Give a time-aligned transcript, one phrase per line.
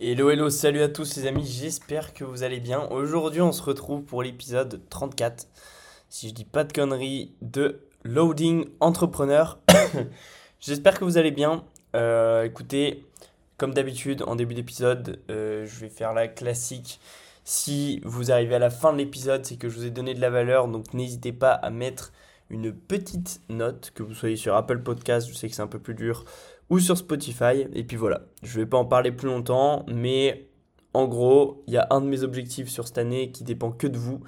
[0.00, 2.86] Hello, hello, salut à tous les amis, j'espère que vous allez bien.
[2.92, 5.48] Aujourd'hui, on se retrouve pour l'épisode 34,
[6.08, 9.58] si je dis pas de conneries, de Loading Entrepreneur.
[10.60, 11.64] j'espère que vous allez bien.
[11.96, 13.06] Euh, écoutez,
[13.56, 17.00] comme d'habitude, en début d'épisode, euh, je vais faire la classique.
[17.42, 20.20] Si vous arrivez à la fin de l'épisode, c'est que je vous ai donné de
[20.20, 22.12] la valeur, donc n'hésitez pas à mettre
[22.50, 25.80] une petite note, que vous soyez sur Apple Podcast, je sais que c'est un peu
[25.80, 26.24] plus dur,
[26.70, 27.66] ou sur Spotify.
[27.74, 30.48] Et puis voilà, je ne vais pas en parler plus longtemps, mais
[30.94, 33.86] en gros, il y a un de mes objectifs sur cette année qui dépend que
[33.86, 34.20] de vous.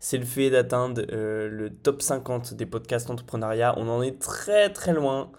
[0.00, 3.74] C'est le fait d'atteindre euh, le top 50 des podcasts entrepreneuriat.
[3.78, 5.30] On en est très très loin.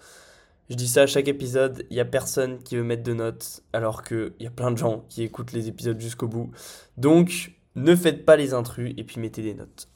[0.68, 3.62] Je dis ça à chaque épisode, il n'y a personne qui veut mettre de notes,
[3.72, 6.52] alors qu'il y a plein de gens qui écoutent les épisodes jusqu'au bout.
[6.96, 9.88] Donc, ne faites pas les intrus et puis mettez des notes.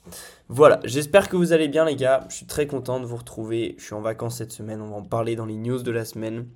[0.48, 2.24] Voilà, j'espère que vous allez bien les gars.
[2.28, 3.74] Je suis très content de vous retrouver.
[3.78, 6.04] Je suis en vacances cette semaine, on va en parler dans les news de la
[6.04, 6.46] semaine.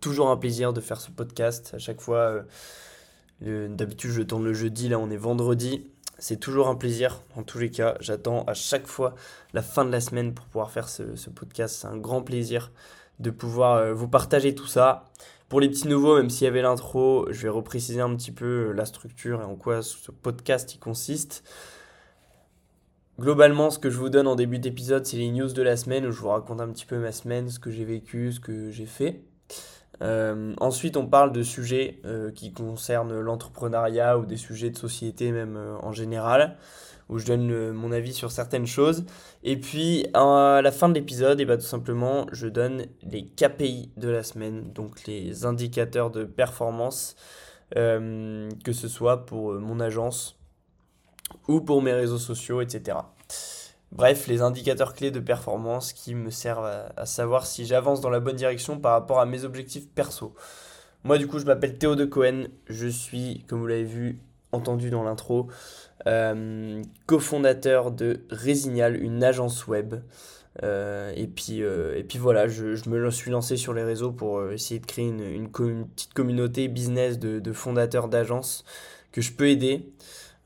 [0.00, 1.72] Toujours un plaisir de faire ce podcast.
[1.74, 2.44] À chaque fois,
[3.46, 5.90] euh, d'habitude je tourne le jeudi, là on est vendredi.
[6.18, 7.96] C'est toujours un plaisir, en tous les cas.
[8.00, 9.16] J'attends à chaque fois
[9.54, 11.78] la fin de la semaine pour pouvoir faire ce, podcast.
[11.80, 12.70] C'est un grand plaisir
[13.18, 15.10] de pouvoir euh, vous partager tout ça.
[15.52, 18.70] Pour les petits nouveaux, même s'il y avait l'intro, je vais repréciser un petit peu
[18.70, 21.44] euh, la structure et en quoi ce podcast y consiste.
[23.20, 26.06] Globalement, ce que je vous donne en début d'épisode, c'est les news de la semaine
[26.06, 28.70] où je vous raconte un petit peu ma semaine, ce que j'ai vécu, ce que
[28.70, 29.24] j'ai fait.
[30.00, 35.32] Euh, ensuite, on parle de sujets euh, qui concernent l'entrepreneuriat ou des sujets de société
[35.32, 36.56] même en général
[37.12, 39.04] où je donne mon avis sur certaines choses.
[39.44, 43.26] Et puis à la fin de l'épisode, et eh ben, tout simplement, je donne les
[43.26, 47.14] KPI de la semaine, donc les indicateurs de performance,
[47.76, 50.38] euh, que ce soit pour mon agence
[51.48, 52.98] ou pour mes réseaux sociaux, etc.
[53.92, 58.20] Bref, les indicateurs clés de performance qui me servent à savoir si j'avance dans la
[58.20, 60.34] bonne direction par rapport à mes objectifs perso.
[61.04, 62.44] Moi, du coup, je m'appelle Théo de Cohen.
[62.68, 64.20] Je suis, comme vous l'avez vu,
[64.52, 65.48] entendu dans l'intro,
[66.06, 69.94] euh, cofondateur de Resignal, une agence web.
[70.62, 74.50] Euh, et, puis, euh, et puis voilà, je, me suis lancé sur les réseaux pour
[74.50, 78.64] essayer de créer une, une, petite communauté business de, de fondateurs d'agences
[79.12, 79.90] que je peux aider.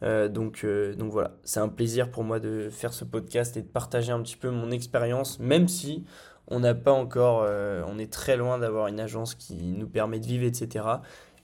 [0.03, 0.65] donc,
[0.97, 4.23] donc voilà, c'est un plaisir pour moi de faire ce podcast et de partager un
[4.23, 6.05] petit peu mon expérience, même si
[6.49, 7.49] on n'a pas encore,
[7.89, 10.85] on est très loin d'avoir une agence qui nous permet de vivre, etc.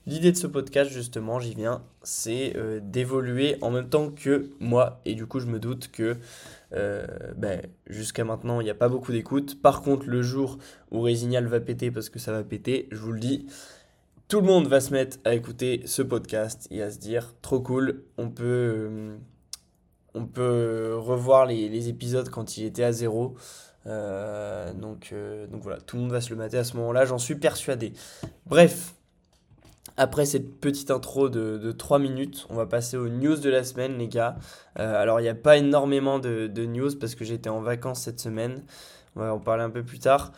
[0.05, 4.99] L'idée de ce podcast, justement, j'y viens, c'est euh, d'évoluer en même temps que moi.
[5.05, 6.17] Et du coup, je me doute que
[6.73, 9.61] euh, ben, jusqu'à maintenant, il n'y a pas beaucoup d'écoute.
[9.61, 10.57] Par contre, le jour
[10.91, 13.45] où Résignal va péter, parce que ça va péter, je vous le dis,
[14.27, 17.61] tout le monde va se mettre à écouter ce podcast et à se dire, trop
[17.61, 19.15] cool, on peut, euh,
[20.15, 23.35] on peut revoir les, épisodes quand il était à zéro.
[23.85, 25.13] donc,
[25.49, 27.93] donc voilà, tout le monde va se le mater à ce moment-là, j'en suis persuadé.
[28.45, 28.95] Bref,
[29.97, 33.63] après cette petite intro de, de 3 minutes, on va passer aux news de la
[33.63, 34.37] semaine, les gars.
[34.79, 38.01] Euh, alors, il n'y a pas énormément de, de news parce que j'étais en vacances
[38.01, 38.63] cette semaine.
[39.15, 40.31] On va en parler un peu plus tard.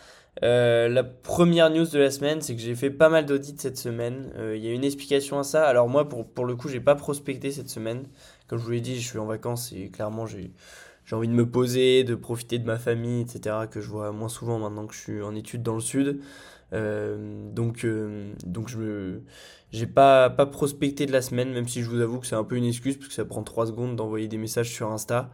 [0.43, 3.77] Euh, la première news de la semaine, c'est que j'ai fait pas mal d'audits cette
[3.77, 4.33] semaine.
[4.35, 5.65] Euh, il y a une explication à ça.
[5.65, 8.03] Alors, moi, pour, pour le coup, j'ai pas prospecté cette semaine.
[8.47, 10.51] Comme je vous l'ai dit, je suis en vacances et clairement, j'ai.
[11.05, 14.27] J'ai envie de me poser, de profiter de ma famille, etc., que je vois moins
[14.27, 16.19] souvent maintenant que je suis en études dans le sud.
[16.75, 19.19] Euh, donc, euh, donc je
[19.71, 22.43] j'ai pas, pas prospecté de la semaine, même si je vous avoue que c'est un
[22.43, 25.31] peu une excuse, parce que ça prend 3 secondes d'envoyer des messages sur Insta.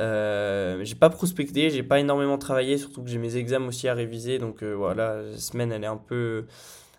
[0.00, 3.94] Euh, j'ai pas prospecté, j'ai pas énormément travaillé, surtout que j'ai mes examens aussi à
[3.94, 6.46] réviser, donc voilà, la semaine elle est un peu,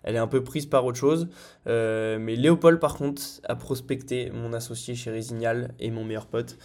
[0.03, 1.29] elle est un peu prise par autre chose.
[1.65, 6.57] mais Léopold par contre a prospecté, mon associé chez Résignal et mon meilleur pote.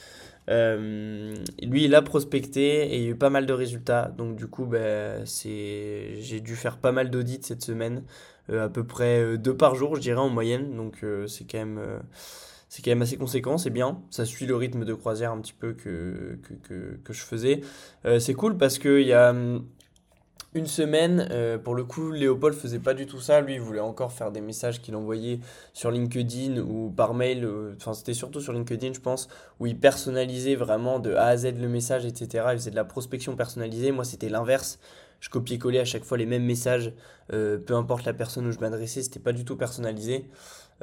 [0.51, 4.13] Euh, lui, il a prospecté et il y a eu pas mal de résultats.
[4.17, 8.05] Donc, du coup, bah, j'ai dû faire pas mal d'audits cette semaine,
[8.51, 10.77] euh, à peu près euh, deux par jour, je dirais, en moyenne.
[10.77, 11.81] Donc, c'est quand même.
[12.69, 14.03] c'est quand même assez conséquent, c'est bien.
[14.11, 17.61] Ça suit le rythme de croisière un petit peu que, que, que, que je faisais.
[18.19, 19.65] c'est cool parce qu'il y a, hum,
[20.55, 23.41] une semaine, euh, pour le coup, Léopold faisait pas du tout ça.
[23.41, 25.41] Lui, il voulait encore faire des messages qu'il envoyait
[25.73, 27.45] sur LinkedIn ou par mail.
[27.45, 29.29] Euh, enfin, c'était surtout sur LinkedIn, je pense,
[29.59, 32.47] où il personnalisait vraiment de A à Z le message, etc.
[32.53, 33.91] Il faisait de la prospection personnalisée.
[33.91, 34.79] Moi, c'était l'inverse.
[35.19, 36.93] Je copiais-collais à chaque fois les mêmes messages,
[37.33, 40.27] euh, peu importe la personne où je m'adressais, c'était pas du tout personnalisé.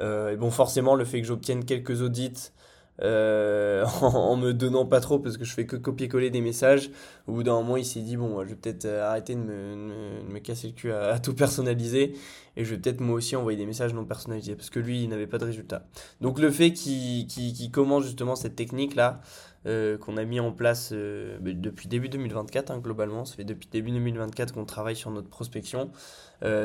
[0.00, 2.50] et bon, forcément, le fait que j'obtienne quelques audits,
[3.00, 6.90] euh, en, me donnant pas trop parce que je fais que copier-coller des messages.
[7.26, 10.22] Au bout d'un moment, il s'est dit bon, je vais peut-être euh, arrêter de me,
[10.30, 12.14] me, casser le cul à, tout personnaliser
[12.56, 15.08] et je vais peut-être moi aussi envoyer des messages non personnalisés parce que lui, il
[15.08, 15.86] n'avait pas de résultat.
[16.20, 19.20] Donc le fait qu'il commence justement cette technique là,
[19.64, 23.24] qu'on a mis en place bah, depuis début 2024, hein, globalement.
[23.24, 25.90] Ça fait depuis début 2024 qu'on travaille sur notre prospection.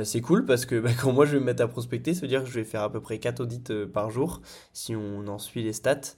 [0.04, 2.28] c'est cool parce que bah, quand moi je vais me mettre à prospecter, ça veut
[2.28, 3.64] dire que je vais faire à peu près 4 audits
[3.94, 4.42] par jour,
[4.74, 6.16] si on en suit les stats.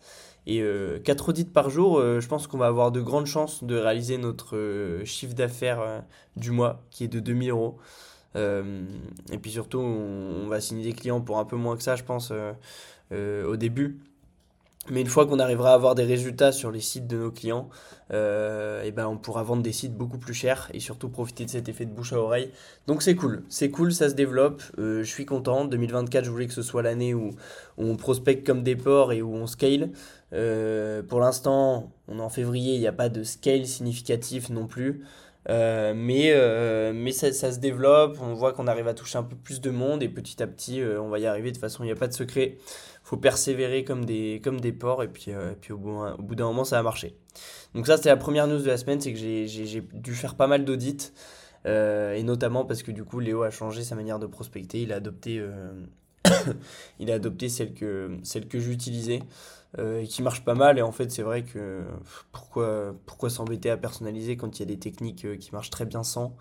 [0.48, 0.64] Et
[1.04, 5.02] 4 audits par jour, je pense qu'on va avoir de grandes chances de réaliser notre
[5.04, 6.04] chiffre d'affaires
[6.38, 7.80] du mois, qui est de 2000 euros.
[8.36, 8.86] Euh,
[9.32, 12.04] et puis surtout, on, va signer des clients pour un peu moins que ça, je
[12.04, 12.54] pense, euh,
[13.12, 14.00] euh, au début.
[14.90, 17.70] Mais une fois qu'on arrivera à avoir des résultats sur les sites de nos clients,
[18.12, 21.70] et ben on pourra vendre des sites beaucoup plus chers et surtout profiter de cet
[21.70, 22.50] effet de bouche à oreille.
[22.88, 24.64] Donc c'est cool, c'est cool, ça se développe.
[24.78, 25.66] je suis content.
[25.66, 27.32] 2024, je voulais que ce soit l'année où,
[27.78, 29.92] on prospecte comme des porcs et où on scale.
[30.32, 35.04] pour l'instant, on est en février, il n'y a pas de scale significatif non plus.
[35.50, 39.24] Euh, mais euh, mais ça, ça, se développe, on voit qu'on arrive à toucher un
[39.24, 41.50] peu plus de monde et petit à petit euh, on va y arriver.
[41.50, 42.58] De toute façon, il n'y a pas de secret.
[42.58, 45.32] Il faut persévérer comme des, comme des porcs et puis,
[45.62, 47.16] puis au bout, au bout d'un moment, ça va marcher.
[47.74, 50.46] Donc, ça, c'était la première news de la semaine c'est que j'ai dû faire pas
[50.46, 51.12] mal d'audits.
[51.66, 54.84] et notamment parce que du coup, Léo a changé sa manière de prospecter.
[54.84, 55.44] Il a adopté,
[57.00, 59.22] il a adopté celle que, celle que j'utilisais.
[59.78, 60.80] Euh, qui marche pas mal.
[60.80, 61.84] Et en fait, c'est vrai que
[62.32, 65.86] pourquoi, pourquoi s'embêter à personnaliser quand il y a des techniques euh, qui marchent très
[65.86, 66.36] bien sans?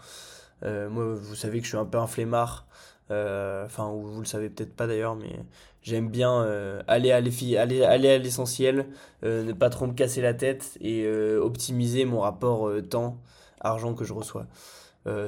[0.65, 2.67] Euh, Moi, vous savez que je suis un peu un flemmard.
[3.11, 5.41] Enfin, vous le savez peut-être pas d'ailleurs, mais
[5.83, 6.43] j'aime bien
[6.87, 8.87] aller à l'essentiel,
[9.23, 11.09] ne pas trop me casser la tête et
[11.41, 14.47] optimiser mon rapport temps-argent que je reçois.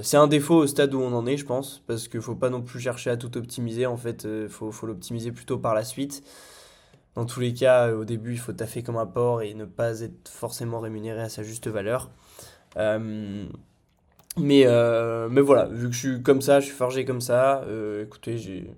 [0.03, 2.51] c'est un défaut au stade où on en est, je pense, parce qu'il faut pas
[2.51, 3.87] non plus chercher à tout optimiser.
[3.87, 6.23] En fait, il faut, faut l'optimiser plutôt par la suite.
[7.17, 9.65] Dans tous les cas, euh, au début, il faut taffer comme un porc et ne
[9.65, 12.11] pas être forcément rémunéré à sa juste valeur.
[12.77, 13.47] Euh,
[14.37, 17.65] mais, euh, mais voilà, vu que je suis comme ça, je suis forgé comme ça,
[18.01, 18.71] écoutez, j'ai,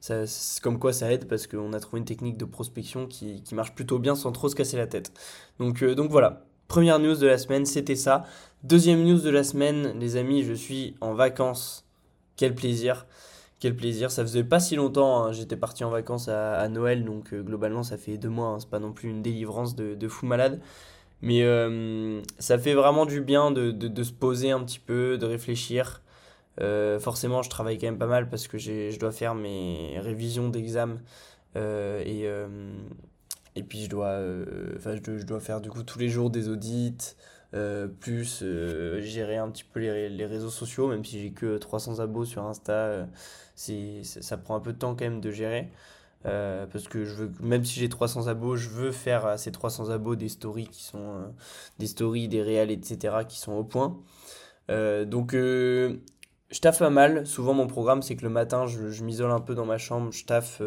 [0.00, 3.54] c'est comme quoi ça aide parce qu'on a trouvé une technique de prospection qui, qui,
[3.54, 5.12] marche plutôt bien sans trop se casser la tête.
[5.58, 8.24] Donc, donc voilà, première news de la semaine, c'était ça.
[8.62, 11.84] Deuxième news de la semaine, les amis, je suis en vacances.
[12.36, 13.06] Quel plaisir.
[13.64, 14.10] Quel plaisir.
[14.10, 15.24] Ça faisait pas si longtemps.
[15.24, 15.32] Hein.
[15.32, 18.48] J'étais parti en vacances à, Noël, donc euh, globalement, ça fait deux mois.
[18.48, 18.60] Hein.
[18.60, 20.60] C'est pas non plus une délivrance de, fou malade.
[21.22, 26.02] Mais euh, ça fait vraiment du bien de, se poser un petit peu, de réfléchir.
[26.60, 30.50] Euh, forcément, je travaille quand même pas mal parce que je dois faire mes révisions
[30.50, 30.98] d'examen.
[31.56, 32.28] et,
[33.56, 37.16] et puis, je dois, faire du coup tous les jours des audits.
[37.54, 41.56] Euh, plus euh, gérer un petit peu les, les, réseaux sociaux, même si j'ai que
[41.56, 43.06] 300 abos sur Insta, euh,
[44.02, 45.70] ça prend un peu de temps quand même de gérer.
[46.24, 49.90] parce que je veux, même si j'ai 300 abos, je veux faire à ces 300
[49.90, 51.32] abos des stories qui sont
[51.78, 53.18] des stories, des réels, etc.
[53.28, 54.00] qui sont au point.
[55.06, 57.26] donc je taffe pas mal.
[57.26, 60.10] Souvent, mon programme, c'est que le matin, je, je m'isole un peu dans ma chambre.
[60.12, 60.60] Je taffe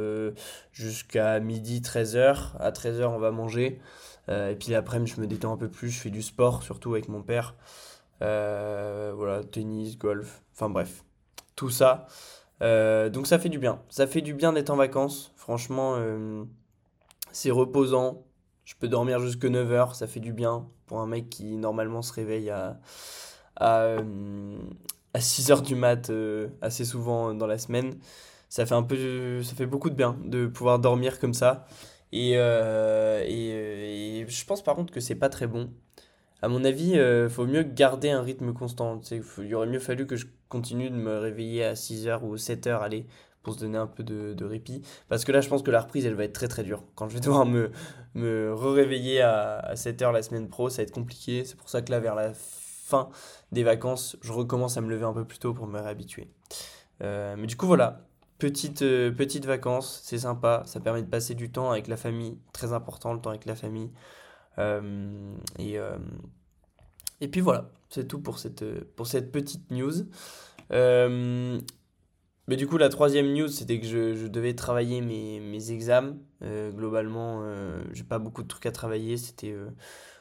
[0.71, 2.55] jusqu'à midi, 13h.
[2.59, 3.81] À 13h, on va manger.
[4.29, 6.93] Euh, et puis l'après-midi, je me détends un peu plus, je fais du sport, surtout
[6.93, 7.55] avec mon père.
[8.21, 11.03] Euh, voilà, tennis, golf, enfin bref,
[11.55, 12.07] tout ça.
[12.61, 13.81] Euh, donc ça fait du bien.
[13.89, 15.31] Ça fait du bien d'être en vacances.
[15.35, 15.97] Franchement,
[17.31, 18.23] c'est reposant.
[18.65, 22.11] Je peux dormir jusque 9h, ça fait du bien pour un mec qui normalement se
[22.11, 22.79] réveille à,
[23.55, 23.95] à,
[25.13, 26.11] à 6h du mat
[26.61, 27.97] assez souvent dans la semaine.
[28.49, 31.65] Ça fait un peu ça fait beaucoup de bien de pouvoir dormir comme ça.
[32.13, 35.69] Euh, et, et, je pense par contre que c'est pas très bon.
[36.41, 39.01] À mon avis, il euh, faut mieux garder un rythme constant.
[39.39, 43.07] il aurait mieux fallu que je continue de me réveiller à 6h ou 7h, allez,
[43.41, 44.83] pour se donner un peu de, de, répit.
[45.09, 46.83] Parce que là, je pense que la reprise, elle va être très très dure.
[46.95, 47.71] Quand je vais devoir me,
[48.13, 51.43] me réveiller à, à 7h la semaine pro, ça va être compliqué.
[51.43, 53.09] C'est pour ça que là, vers la fin
[53.51, 56.29] des vacances, je recommence à me lever un peu plus tôt pour me réhabituer.
[57.01, 58.06] Euh, mais du coup, voilà,
[58.39, 62.37] Petite, euh, petite vacances, c'est sympa, ça permet de passer du temps avec la famille,
[62.53, 63.89] très important le temps avec la famille.
[64.59, 65.97] Euh, et, euh,
[67.19, 68.63] et puis voilà, c'est tout pour cette,
[68.95, 69.91] pour cette petite news.
[70.69, 76.17] mais du coup, la troisième news, c'était que je, devais travailler mes, mes examens.
[76.43, 77.43] globalement,
[77.91, 79.17] j'ai pas beaucoup de trucs à travailler.
[79.17, 79.55] C'était,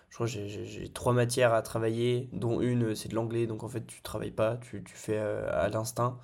[0.09, 3.47] je crois, j'ai trois matières à travailler, dont une, c'est de l'anglais.
[3.47, 6.19] Donc en fait, tu travailles pas, tu, tu fais à l'instinct.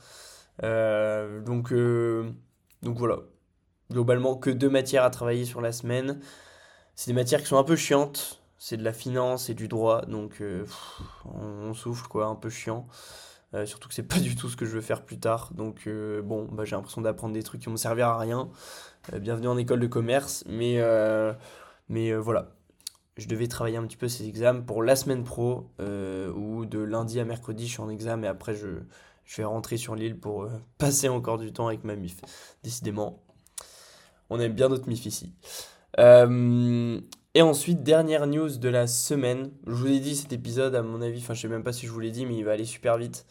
[0.63, 2.31] Euh, donc, euh,
[2.83, 3.19] donc voilà.
[3.91, 6.21] Globalement, que deux matières à travailler sur la semaine.
[6.95, 8.43] C'est des matières qui sont un peu chiantes.
[8.59, 10.03] C'est de la finance et du droit.
[10.07, 10.65] Donc euh,
[11.25, 12.87] on, souffle, quoi, un peu chiant.
[13.65, 15.53] surtout que c'est pas du tout ce que je veux faire plus tard.
[15.55, 15.89] Donc
[16.25, 18.49] bon, bah, j'ai l'impression d'apprendre des trucs qui vont me servir à rien.
[19.21, 20.45] bienvenue en école de commerce.
[20.47, 20.81] Mais,
[21.89, 22.53] mais voilà.
[23.19, 25.71] Je devais travailler un petit peu ces examens pour la semaine pro.
[25.81, 28.85] où de lundi à mercredi, je suis en examen et après je
[29.33, 32.21] je vais rentrer sur l'île pour euh, passer encore du temps avec ma MIF.
[32.62, 33.23] Décidément,
[34.29, 35.33] on aime bien notre MIF ici.
[35.99, 37.01] Euh,
[37.35, 39.51] Et ensuite, dernière news de la semaine.
[39.67, 41.87] Je vous ai dit cet épisode, à mon avis, enfin je sais même pas si
[41.87, 43.25] je vous l'ai dit, mais il va aller super vite.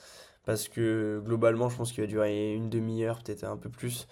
[0.43, 4.07] Parce que globalement, je pense qu'il va durer une demi-heure, peut-être un peu plus.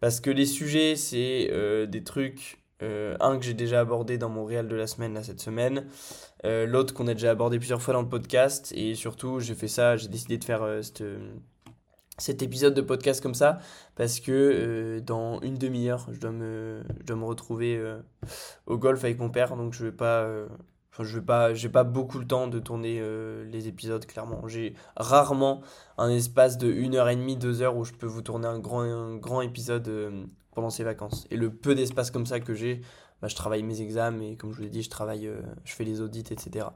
[0.00, 4.28] Parce que les sujets, c'est euh, des trucs, euh, un que j'ai déjà abordé dans
[4.28, 5.86] mon réel de la semaine, là, cette semaine.
[6.44, 8.72] Euh, l'autre qu'on a déjà abordé plusieurs fois dans le podcast.
[8.76, 11.02] Et surtout, j'ai fait ça, j'ai décidé de faire cette
[12.20, 13.58] cet épisode de podcast comme ça
[13.96, 17.98] parce que euh, dans une demi-heure je dois me je dois me retrouver euh,
[18.66, 20.46] au golf avec mon père donc je vais pas euh,
[20.92, 23.02] enfin je vais pas pas beaucoup le temps de tourner
[23.50, 25.62] les épisodes clairement j'ai rarement
[25.98, 28.58] un espace de une heure et demie deux heures où je peux vous tourner un
[28.58, 29.88] grand un grand épisode
[30.54, 31.26] pendant ces vacances.
[31.30, 32.80] Et le peu d'espace comme ça que j'ai
[33.22, 35.30] bah, je travaille mes examens et comme je vous l'ai dit je travaille
[35.64, 36.66] je fais les audits etc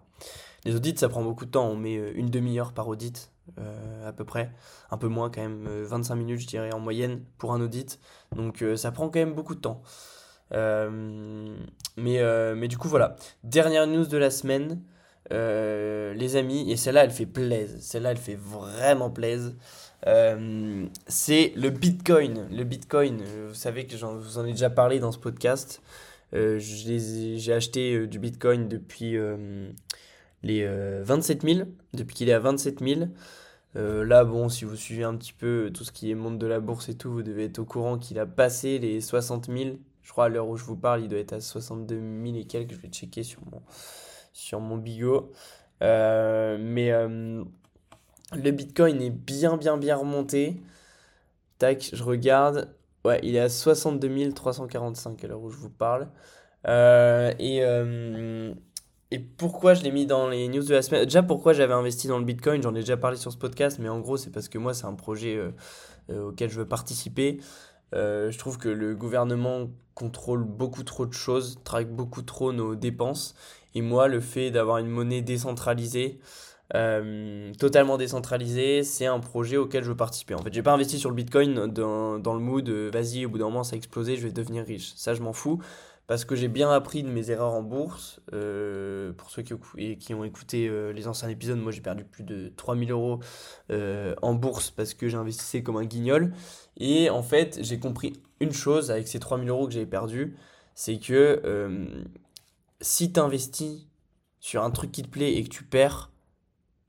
[0.65, 1.67] les audits ça prend beaucoup de temps.
[1.69, 4.51] On met une demi-heure par audit euh, à peu près,
[4.91, 8.01] un peu moins quand même, 25 euh, minutes je dirais en moyenne pour un audit,
[8.35, 9.83] donc euh, ça prend quand même beaucoup de temps.
[10.51, 12.23] mais,
[12.57, 14.81] mais du coup voilà, dernière news de la semaine,
[15.31, 19.57] les amis, et celle-là elle fait plaise, celle-là elle fait vraiment plaise.
[20.05, 22.47] C'est le Bitcoin.
[22.51, 25.83] Le Bitcoin, vous savez que je vous en ai déjà parlé dans ce podcast.
[26.33, 29.17] j'ai acheté du Bitcoin depuis
[30.43, 33.09] les 27 000, depuis qu'il est à 27 000.
[33.77, 36.47] Euh, là, bon, si vous suivez un petit peu tout ce qui est monde de
[36.47, 39.77] la bourse et tout, vous devez être au courant qu'il a passé les 60 000.
[40.03, 42.45] Je crois à l'heure où je vous parle, il doit être à 62 000 et
[42.45, 42.73] quelques.
[42.73, 43.63] Je vais checker sur mon,
[44.33, 45.33] sur mon bigot.
[45.83, 47.43] Euh, mais euh,
[48.37, 50.57] le Bitcoin est bien, bien, bien remonté.
[51.59, 52.75] Tac, je regarde.
[53.05, 56.09] Ouais, il est à 62 345 à l'heure où je vous parle.
[56.67, 57.63] et
[59.15, 61.05] et pourquoi je l'ai mis dans les news de la semaine?
[61.05, 62.61] Déjà, pourquoi j'avais investi dans le Bitcoin?
[62.61, 64.87] J'en ai déjà parlé sur ce podcast, mais en gros, c'est parce que moi, c'est
[64.87, 65.51] un projet euh,
[66.11, 67.39] euh, auquel je veux participer.
[67.95, 72.75] Euh, je trouve que le gouvernement contrôle beaucoup trop de choses, traque beaucoup trop nos
[72.75, 73.37] dépenses.
[73.77, 76.19] Et moi, le fait d'avoir une monnaie décentralisée,
[76.73, 80.35] totalement décentralisée, c'est un projet auquel je veux participer.
[80.35, 83.39] En fait, j'ai pas investi sur le Bitcoin dans, dans le mood, vas-y, au bout
[83.39, 84.93] d'un moment, ça a explosé, je vais devenir riche.
[84.97, 85.61] Ça, je m'en fous
[86.07, 88.21] parce que j'ai bien appris de mes erreurs en bourse.
[88.33, 89.55] Euh, pour ceux qui,
[90.15, 93.21] ont écouté euh, les anciens épisodes, moi j'ai perdu plus de 3000 euros
[93.71, 96.33] euh, en bourse parce que investi comme un guignol.
[96.77, 100.37] Et en fait, j'ai compris une chose avec ces 3000 euros que j'avais perdus,
[100.75, 101.41] c'est que
[102.81, 103.87] si tu investis
[104.41, 106.11] sur un truc qui te plaît et que tu perds,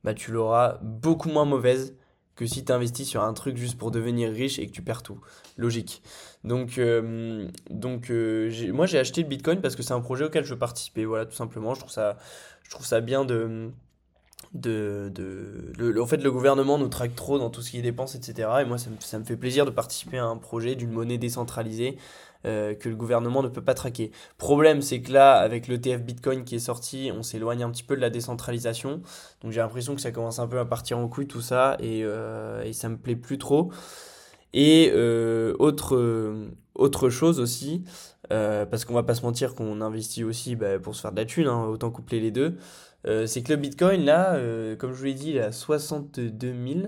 [0.06, 1.96] bah, tu l'auras beaucoup moins mauvaise
[2.36, 5.02] que si tu investis sur un truc juste pour devenir riche et que tu perds
[5.02, 5.20] tout.
[5.58, 6.04] Logique.
[6.44, 10.44] Donc, euh, donc euh, moi j'ai acheté le Bitcoin parce que c'est un projet auquel
[10.44, 11.06] je veux participer.
[11.06, 11.74] Voilà, tout simplement.
[11.74, 12.18] Je trouve ça,
[12.62, 13.72] je trouve ça bien de.
[14.54, 18.14] de, de en fait, le gouvernement nous traque trop dans tout ce qui est dépenses,
[18.14, 18.48] etc.
[18.62, 21.18] Et moi, ça me, ça me fait plaisir de participer à un projet d'une monnaie
[21.18, 21.98] décentralisée
[22.46, 24.12] euh, que le gouvernement ne peut pas traquer.
[24.38, 27.96] Problème, c'est que là, avec l'ETF Bitcoin qui est sorti, on s'éloigne un petit peu
[27.96, 29.02] de la décentralisation.
[29.42, 32.02] Donc j'ai l'impression que ça commence un peu à partir en couille tout ça et,
[32.04, 33.72] euh, et ça me plaît plus trop.
[34.54, 36.36] Et euh, autre,
[36.76, 37.84] autre chose aussi,
[38.30, 41.26] parce qu'on va pas se mentir qu'on investit aussi bah, pour se faire de la
[41.26, 42.58] thune, hein, autant coupler les deux.
[43.26, 44.40] c'est que le Bitcoin, là,
[44.78, 46.88] comme je vous l'ai dit, il est à 62 000.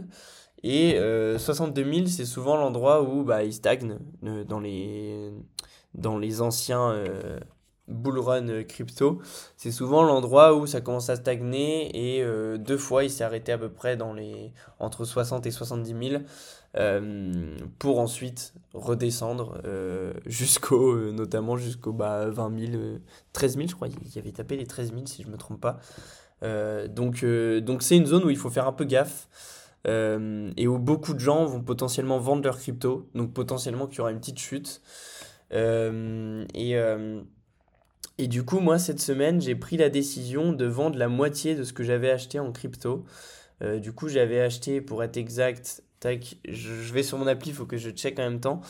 [0.64, 0.98] Et
[1.38, 5.32] 62 euh, 000, c'est souvent l'endroit où bah, il stagne euh, dans, les,
[5.94, 7.40] dans les anciens euh,
[7.88, 9.22] run crypto.
[9.56, 12.26] C'est souvent l'endroit où ça commence à stagner et
[12.58, 16.24] deux fois il s'est arrêté à peu près dans les, entre 60 et 70 000
[17.80, 19.62] pour ensuite redescendre
[20.26, 22.84] jusqu'au, notamment jusqu'au bah, 20 000,
[23.32, 25.62] 13 000 je crois, il avait tapé les 13 000 si je ne me trompe
[25.62, 25.80] pas.
[26.90, 29.30] donc donc c'est une zone où il faut faire un peu gaffe.
[29.88, 34.02] Euh, et où beaucoup de gens vont potentiellement vendre leur crypto, donc potentiellement qu'il y
[34.02, 34.82] aura une petite chute.
[35.54, 37.22] Euh, et, euh,
[38.18, 41.64] et du coup, moi, cette semaine, j'ai pris la décision de vendre la moitié de
[41.64, 43.06] ce que j'avais acheté en crypto.
[43.62, 47.66] du coup, j'avais acheté, pour être exact, tac, je, vais sur mon appli, il faut
[47.66, 48.62] que je check en même temps.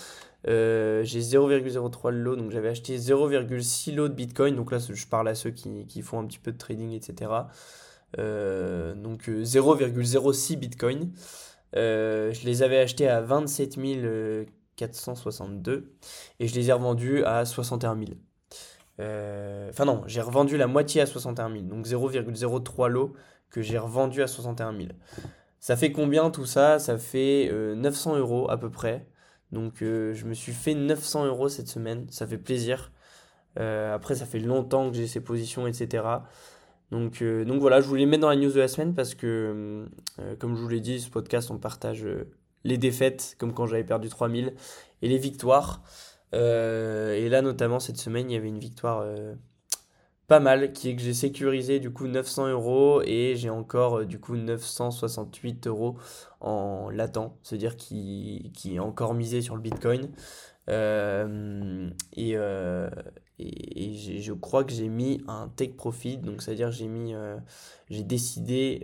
[0.45, 4.55] j'ai 0,03 lot, donc j'avais acheté 0,6 lot de Bitcoin.
[4.55, 7.31] Donc là, je parle à ceux qui, qui, font un petit peu de trading, etc.
[8.17, 11.11] Euh, donc 0,06 euh, Bitcoin.
[11.75, 13.77] Euh, je les avais achetés à 27
[14.75, 15.95] 462
[16.39, 18.11] et je les ai revendus à 61 000.
[19.69, 23.13] Enfin non, j'ai revendu la moitié à 61 000, donc 0,03 lots
[23.49, 24.89] que j'ai revendu à 61 000.
[25.59, 26.79] Ça fait combien tout ça?
[26.79, 29.07] Ça fait 900 euros à peu près.
[29.51, 32.91] Donc je me suis fait 900 euros cette semaine, ça fait plaisir.
[33.55, 36.03] après, ça fait longtemps que j'ai ces positions, etc.
[36.91, 39.87] Donc, euh, donc voilà, je voulais mettre dans la news de la semaine parce que,
[40.19, 42.29] euh, comme je vous l'ai dit, ce podcast, on partage euh,
[42.63, 44.53] les défaites, comme quand j'avais perdu 3000,
[45.01, 45.83] et les victoires.
[46.33, 49.05] et là, notamment, cette semaine, il y avait une victoire
[50.27, 54.19] pas mal, qui est que j'ai sécurisé du coup 900 euros et j'ai encore du
[54.19, 55.97] coup 968 euros
[56.41, 60.09] en latent, c'est-à-dire qui, qui est encore misé sur le Bitcoin.
[60.67, 62.35] et,
[63.39, 67.13] et, je crois que j'ai mis un take profit, donc c'est-à-dire j'ai mis,
[67.89, 68.79] j'ai décidé,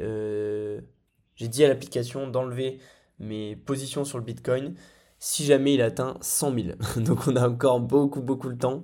[1.35, 2.79] j'ai dit à l'application d'enlever
[3.19, 4.75] mes positions sur le Bitcoin
[5.23, 6.67] si jamais il atteint 100 000.
[6.97, 8.83] Donc on a encore beaucoup, beaucoup le temps.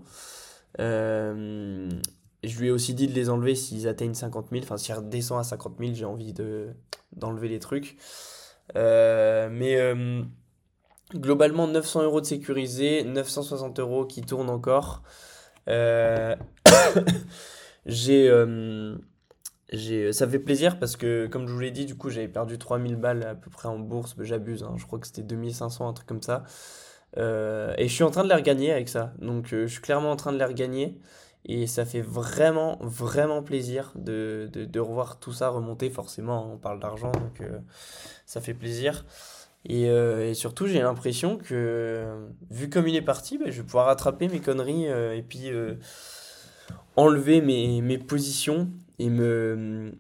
[0.79, 1.89] Euh,
[2.45, 4.63] je lui ai aussi dit de les enlever s'ils atteignent 50 000.
[4.63, 6.69] Enfin, s'ils redescendent à 50 000, j'ai envie de,
[7.11, 7.97] d'enlever les trucs.
[8.77, 10.23] Euh, mais euh,
[11.13, 15.03] globalement, 900 euros de sécurisé, 960 euros qui tournent encore.
[17.85, 18.95] j'ai euh,
[20.11, 22.95] ça fait plaisir parce que, comme je vous l'ai dit, du coup, j'avais perdu 3000
[22.95, 24.15] balles à peu près en bourse.
[24.19, 24.75] J'abuse, hein.
[24.77, 26.43] je crois que c'était 2500, un truc comme ça.
[27.17, 29.13] Euh, et je suis en train de les regagner avec ça.
[29.19, 30.99] Donc, euh, je suis clairement en train de les regagner.
[31.45, 35.89] Et ça fait vraiment, vraiment plaisir de, de, revoir tout ça remonter.
[35.89, 37.41] Forcément, on parle d'argent, donc
[38.25, 39.05] ça fait plaisir.
[39.65, 42.05] Et, et surtout, j'ai l'impression que,
[42.49, 45.51] vu comme il est parti, bah, je vais pouvoir rattraper mes conneries et puis
[46.95, 49.93] enlever mes, mes positions et me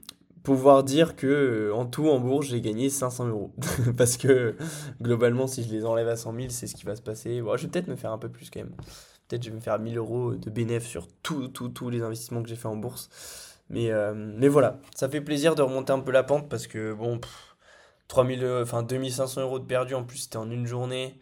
[0.43, 3.53] pouvoir dire que euh, en tout en bourse j'ai gagné 500 euros.
[3.97, 4.55] Parce que
[5.01, 7.41] globalement si je les enlève à 100 000 c'est ce qui va se passer.
[7.41, 8.73] Bon, je vais peut-être me faire un peu plus quand même.
[9.27, 12.55] Peut-être je vais me faire 1000 euros de bénéfice sur tous les investissements que j'ai
[12.55, 13.09] fait en bourse.
[13.69, 16.91] Mais, euh, mais voilà ça fait plaisir de remonter un peu la pente parce que
[16.93, 17.21] bon
[18.09, 21.19] 3000 euh, enfin 2500 euros de perdu en plus c'était en une journée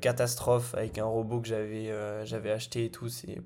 [0.00, 1.92] catastrophe avec un robot que j'avais
[2.24, 3.42] j'avais acheté et tout c'est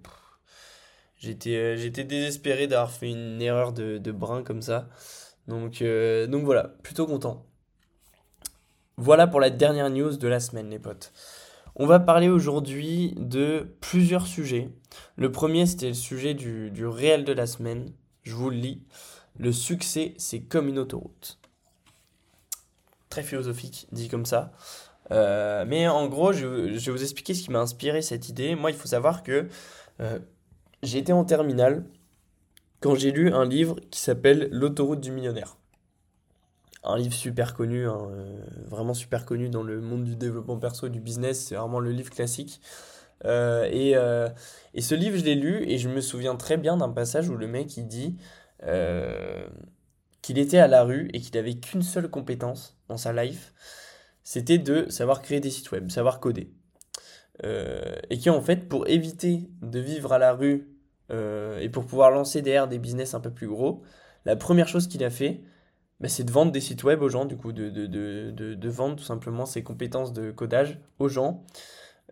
[1.21, 4.89] J'étais, euh, j'étais désespéré d'avoir fait une erreur de, brin comme ça.
[5.49, 7.45] Donc, euh, donc voilà, plutôt content.
[8.97, 11.13] Voilà pour la dernière news de la semaine, les potes.
[11.77, 14.71] On va parler aujourd'hui de plusieurs sujets.
[15.17, 17.93] Le premier, c'était le sujet du réel de la semaine.
[18.23, 18.83] Je vous le lis.
[19.39, 21.40] Le succès, c'est comme une autoroute.
[23.11, 24.53] Très philosophique, dit comme ça.
[25.11, 28.55] Euh, mais en gros, je, vais vous expliquer ce qui m'a inspiré cette idée.
[28.55, 29.49] Moi, il faut savoir que
[30.83, 31.85] J'étais en terminale
[32.81, 35.59] quand j'ai lu un livre qui s'appelle L'autoroute du millionnaire.
[36.83, 40.87] Un livre super connu, hein, euh, vraiment super connu dans le monde du développement perso
[40.87, 41.45] et du business.
[41.45, 42.63] C'est vraiment le livre classique.
[43.27, 44.31] Euh, et, euh,
[44.73, 47.37] et, ce livre, je l'ai lu et je me souviens très bien d'un passage où
[47.37, 48.17] le mec il dit
[50.23, 53.53] qu'il était à la rue et qu'il avait qu'une seule compétence sa life,
[54.23, 56.53] c'était de savoir créer des sites web, savoir coder.
[57.45, 60.69] Euh, et qui en fait, pour éviter de vivre à la rue
[61.11, 63.83] euh, et pour pouvoir lancer derrière des business un peu plus gros,
[64.27, 65.41] la première chose qu'il a fait,
[66.01, 68.69] bah, c'est de vendre des sites web aux gens, du coup, de, de, de, de
[68.69, 71.45] vendre tout simplement ses compétences de codage aux gens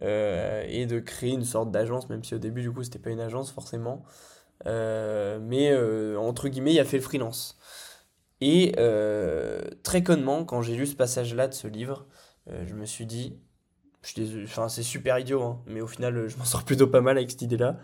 [0.03, 3.11] euh, et de créer une sorte d'agence, même si au début, du coup, c'était pas
[3.11, 4.05] une agence forcément.
[4.65, 5.75] mais
[6.17, 7.59] entre guillemets, il a fait le freelance.
[8.41, 8.73] Et
[9.83, 12.07] très connement, quand j'ai lu ce passage-là de ce livre,
[12.47, 13.37] je me suis dit,
[14.45, 17.31] enfin, c'est super idiot, hein, mais au final, je m'en sors plutôt pas mal avec
[17.31, 17.79] cette idée-là.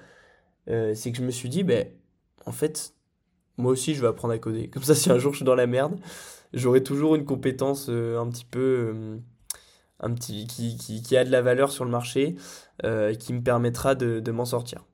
[0.69, 1.87] Euh, c'est que je me suis dit, ben,
[2.47, 2.95] en fait,
[3.57, 4.69] moi aussi, je vais apprendre à coder.
[4.69, 5.99] Comme ça, si un jour je suis dans la merde,
[6.53, 8.93] j'aurai toujours une compétence euh, un petit peu.
[8.95, 9.19] Euh,
[10.01, 12.35] un petit, qui, qui, qui, a de la valeur sur le marché,
[12.83, 14.85] qui me permettra de, de m'en sortir.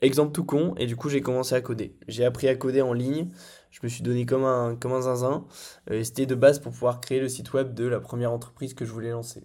[0.00, 1.96] Exemple tout con, et du coup j'ai commencé à coder.
[2.08, 3.30] J'ai appris à coder en ligne,
[3.72, 5.44] je me suis donné comme un, comme un zinzin,
[5.90, 8.84] et c'était de base pour pouvoir créer le site web de la première entreprise que
[8.84, 9.42] je voulais lancer.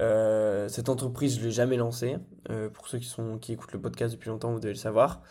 [0.00, 2.16] Euh, cette entreprise, je ne l'ai jamais lancée.
[2.50, 5.22] Euh, pour ceux qui, écoutent le podcast depuis longtemps, vous devez le savoir.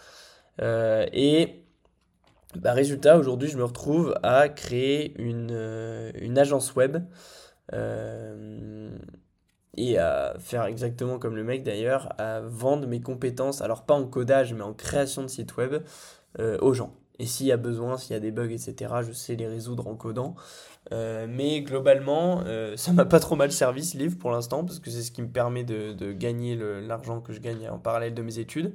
[0.61, 1.63] Euh, et
[2.55, 6.97] bah, résultat, aujourd'hui, je me retrouve à créer une, une agence web
[9.77, 14.05] et à faire exactement comme le mec d'ailleurs, à vendre mes compétences, alors pas en
[14.05, 15.83] codage, mais en création de sites web
[16.39, 17.00] aux gens.
[17.19, 18.75] Et s'il y a besoin, s'il y a des bugs, etc.,
[19.07, 20.35] je sais les résoudre en codant.
[20.91, 24.79] Euh, mais globalement, euh, ça m'a pas trop mal servi ce livre pour l'instant, parce
[24.79, 28.13] que c'est ce qui me permet de, de gagner l'argent que je gagne en parallèle
[28.13, 28.73] de mes études.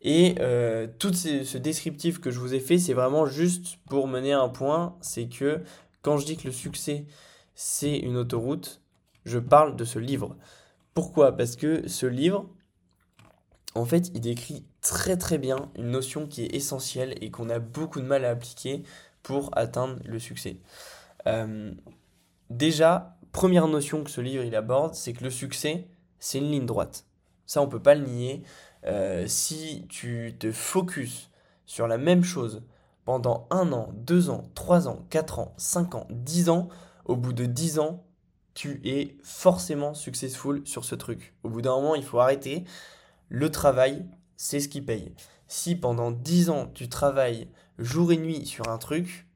[0.00, 4.32] Et euh, tout ce descriptif que je vous ai fait, c'est vraiment juste pour mener
[4.32, 5.60] un point, c'est que
[6.02, 7.06] quand je dis que le succès,
[7.54, 8.80] c'est une autoroute,
[9.24, 10.36] je parle de ce livre.
[10.94, 11.36] Pourquoi?
[11.36, 12.46] Parce que ce livre,
[13.74, 17.58] en fait, il décrit très très bien une notion qui est essentielle et qu'on a
[17.58, 18.82] beaucoup de mal à appliquer
[19.22, 20.58] pour atteindre le succès.
[21.26, 21.72] Euh,
[22.50, 25.88] déjà, première notion que ce livre il aborde, c'est que le succès,
[26.18, 27.04] c'est une ligne droite.
[27.46, 28.42] Ça, on peut pas le nier.
[28.84, 31.30] Euh, si tu te focuses
[31.66, 32.62] sur la même chose
[33.04, 36.68] pendant un an, deux ans, trois ans, quatre ans, cinq ans, dix ans,
[37.04, 38.04] au bout de dix ans,
[38.54, 41.34] tu es forcément successful sur ce truc.
[41.42, 42.64] Au bout d'un moment, il faut arrêter.
[43.28, 44.04] Le travail,
[44.38, 45.12] c'est ce qui paye.
[45.48, 47.48] si pendant 10 ans tu travailles
[47.78, 49.26] jour et nuit sur un truc,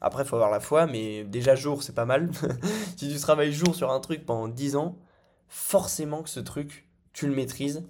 [0.00, 2.30] après faut avoir la foi, mais déjà jour c'est pas mal.
[2.96, 4.96] si tu travailles jour sur un truc pendant 10 ans,
[5.48, 7.84] forcément que ce truc, tu le maîtrises.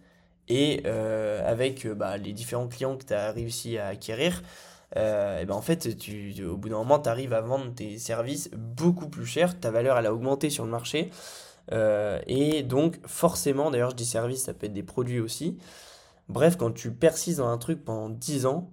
[0.48, 4.42] Et euh, avec euh, bah, les différents clients que tu as réussi à acquérir,
[4.96, 7.98] euh, et ben en fait, tu, au bout d'un moment, tu arrives à vendre tes
[7.98, 9.61] services beaucoup plus cher.
[9.61, 11.11] Ta valeur, elle a augmenté sur le marché.
[12.27, 15.59] et donc, forcément, d'ailleurs, je dis service, ça peut être des produits aussi.
[16.29, 18.71] Bref, quand tu persistes dans un truc pendant 10 ans,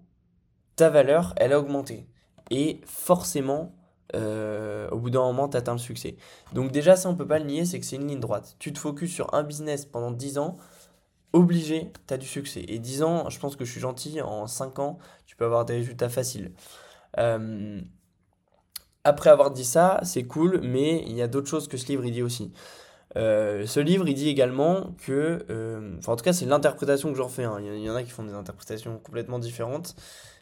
[0.75, 2.07] ta valeur, elle a augmenté.
[2.51, 3.75] Et forcément,
[4.13, 6.15] au bout d'un moment, tu atteins le succès.
[6.53, 8.55] Donc déjà, ça, on peut pas le nier, c'est que c'est une ligne droite.
[8.59, 10.57] Tu te focuses sur un business pendant 10 ans,
[11.33, 12.63] obligé, tu as du succès.
[12.67, 15.65] Et 10 ans, je pense que je suis gentil, en 5 ans, tu peux avoir
[15.65, 16.53] des résultats faciles.
[17.19, 17.81] Euh,
[19.03, 22.03] après avoir dit ça, c'est cool, mais il y a d'autres choses que ce livre
[22.03, 22.51] dit aussi.
[23.17, 27.29] Euh, ce livre, il dit également que, euh, en tout cas, c'est l'interprétation que j'en
[27.29, 27.43] fais.
[27.43, 27.59] Hein.
[27.61, 29.95] Il y en a qui font des interprétations complètement différentes.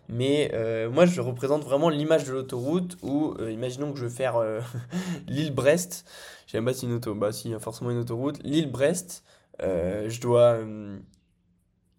[0.09, 0.51] Mais
[0.91, 4.35] moi, je représente vraiment l'image de l'autoroute où, imaginons que je veux faire
[5.27, 6.05] l'île Brest.
[6.45, 8.39] Je sais même pas si une auto, bah si, il y a forcément une autoroute.
[8.43, 9.23] L'île Brest,
[9.61, 10.97] euh, je dois, euh,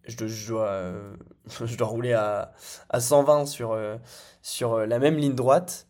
[0.05, 1.15] je dois, je dois, euh,
[1.65, 2.53] je dois rouler à,
[2.91, 3.79] à 120 sur,
[4.43, 5.87] sur la même ligne droite.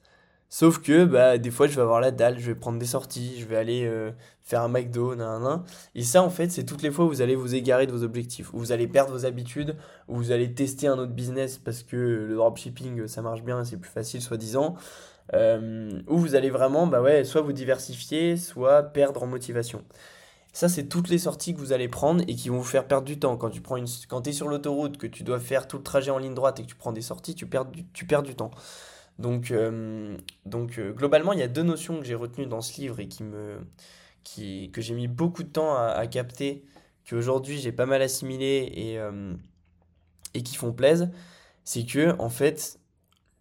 [0.56, 3.40] Sauf que bah, des fois, je vais avoir la dalle, je vais prendre des sorties,
[3.40, 3.90] je vais aller
[4.44, 5.64] faire un McDo, nan,
[5.96, 8.04] Et ça, en fait, c'est toutes les fois où vous allez vous égarer de vos
[8.04, 9.74] objectifs, où vous allez perdre vos habitudes,
[10.06, 13.78] où vous allez tester un autre business parce que le dropshipping, ça marche bien, c'est
[13.78, 14.76] plus facile, soi-disant.
[15.32, 19.82] où vous allez vraiment, bah ouais, soit vous diversifier, soit perdre en motivation.
[20.52, 23.06] Ça, c'est toutes les sorties que vous allez prendre et qui vont vous faire perdre
[23.06, 23.36] du temps.
[23.36, 26.12] Quand tu prends une, quand es sur l'autoroute, que tu dois faire tout le trajet
[26.12, 28.36] en ligne droite et que tu prends des sorties, tu perds du, tu perds du
[28.36, 28.52] temps.
[29.18, 32.80] Donc, euh, donc euh, globalement, il y a deux notions que j'ai retenues dans ce
[32.80, 33.60] livre et qui me,
[34.24, 36.64] qui, que j'ai mis beaucoup de temps à, capter,
[37.08, 39.34] qu'aujourd'hui j'ai pas mal assimilé et, euh,
[40.34, 41.10] et qui font plaisir.
[41.64, 42.80] C'est que, en fait,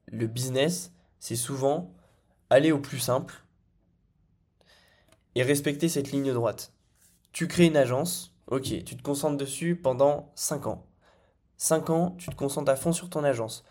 [0.07, 1.91] le business, c'est souvent
[2.49, 3.43] aller au plus simple
[5.35, 6.71] et respecter cette ligne droite.
[7.31, 10.85] Tu crées une agence, ok, tu te concentres dessus pendant 5 ans.
[11.57, 13.63] 5 ans, tu te concentres à fond sur ton agence.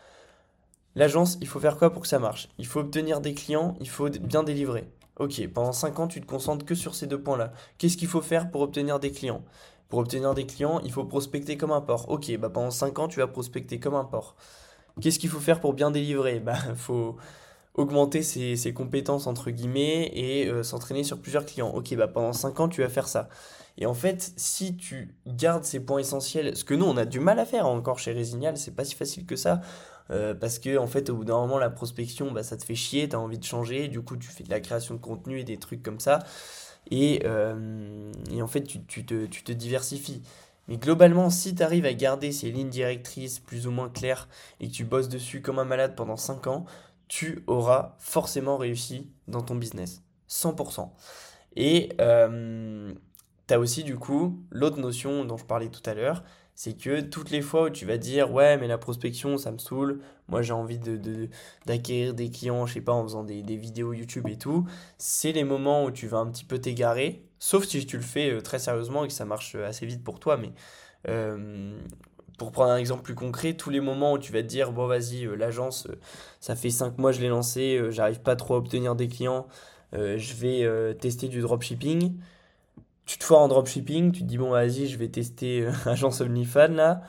[0.94, 2.48] L'agence, il faut faire quoi pour que ça marche?
[2.58, 4.88] Il faut obtenir des clients, il faut bien délivrer.
[5.18, 7.52] Ok, pendant 5 ans, tu te concentres que sur ces deux points-là.
[7.78, 9.42] Qu'est-ce qu'il faut faire pour obtenir des clients?
[9.88, 12.08] Pour obtenir des clients, il faut prospecter comme un port.
[12.08, 14.36] Ok, bah pendant 5 ans, tu vas prospecter comme un port.
[15.00, 16.40] Qu'est-ce qu'il faut faire pour bien délivrer?
[16.40, 17.16] Bah, faut
[17.74, 21.70] augmenter ses, compétences entre guillemets et euh, s'entraîner sur plusieurs clients.
[21.70, 23.28] Ok, bah pendant 5 ans, tu vas faire ça.
[23.78, 27.20] Et en fait, si tu gardes ces points essentiels, ce que nous, on a du
[27.20, 29.62] mal à faire encore chez Résignal, c'est pas si facile que ça.
[30.12, 32.74] Euh, parce que en fait au bout d'un moment la prospection bah, ça te fait
[32.74, 35.40] chier, tu as envie de changer, du coup tu fais de la création de contenu
[35.40, 36.18] et des trucs comme ça
[36.90, 40.22] et, euh, en fait tu, tu, te, tu, te, diversifies.
[40.68, 44.28] Mais globalement si tu arrives à garder ces lignes directrices plus ou moins claires
[44.60, 46.66] et que tu bosses dessus comme un malade pendant 5 ans,
[47.08, 50.02] tu auras forcément réussi dans ton business.
[50.28, 50.90] 100%.
[51.56, 52.92] Et euh,
[53.46, 56.24] tu as aussi du coup l'autre notion dont je parlais tout à l'heure,
[56.62, 59.58] c'est que toutes les fois où tu vas dire ouais mais la prospection ça me
[59.58, 60.78] saoule, moi j'ai envie
[61.66, 64.64] d'acquérir des clients, je sais pas, en faisant des, vidéos YouTube et tout,
[64.96, 68.30] c'est les moments où tu vas un petit peu t'égarer, sauf si tu le fais
[68.30, 70.52] euh, très sérieusement et que ça marche assez vite pour toi, mais
[71.08, 71.76] euh,
[72.38, 74.86] pour prendre un exemple plus concret, tous les moments où tu vas te dire, bon
[74.86, 75.98] vas-y, euh, l'agence, euh,
[76.40, 79.46] ça fait 5 mois je l'ai lancé, euh, j'arrive pas trop à obtenir des clients,
[79.92, 82.16] je vais tester du dropshipping.
[83.12, 86.68] Tu te foires en dropshipping, tu te dis, bon vas-y, je vais tester agence OnlyFans
[86.68, 87.02] là.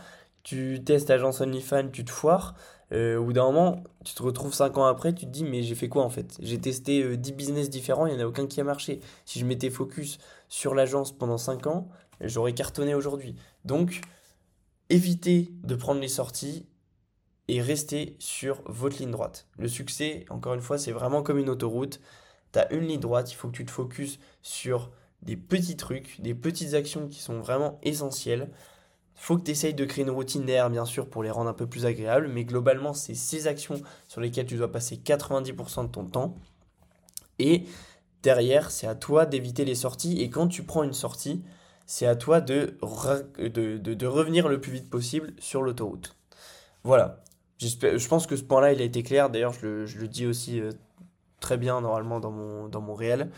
[0.43, 2.55] Tu testes agence OnlyFans, tu te foires.
[2.91, 5.75] au bout d'un moment, tu te retrouves 5 ans après, tu te dis, mais j'ai
[5.75, 6.35] fait quoi en fait?
[6.41, 8.99] J'ai testé 10 business différents, il n'y en a aucun qui a marché.
[9.23, 10.17] Si je m'étais focus
[10.49, 11.87] sur l'agence pendant 5 ans,
[12.19, 13.37] j'aurais cartonné aujourd'hui.
[13.63, 14.01] Donc,
[14.89, 16.67] évitez de prendre les sorties
[17.47, 19.47] et restez sur votre ligne droite.
[19.57, 22.01] Le succès, encore une fois, c'est vraiment comme une autoroute.
[22.51, 24.91] Tu as une ligne droite, il faut que tu te focuses sur
[25.25, 28.49] des petits trucs, des petites actions qui sont vraiment essentielles.
[29.15, 31.53] Faut que tu essayes de créer une routine derrière, bien sûr, pour les rendre un
[31.53, 35.87] peu plus agréables, mais globalement, c'est ces actions sur lesquelles tu dois passer 90% de
[35.87, 36.35] ton temps.
[37.39, 37.63] Et
[38.21, 40.21] derrière, c'est à toi d'éviter les sorties.
[40.21, 41.43] Et quand tu prends une sortie,
[41.85, 46.15] c'est à toi de, revenir le plus vite possible sur l'autoroute.
[46.83, 47.23] Voilà.
[47.59, 49.29] Je pense que ce point-là, il a été clair.
[49.29, 50.71] D'ailleurs, je le, dis aussi euh,
[51.39, 53.29] très bien normalement dans mon réel.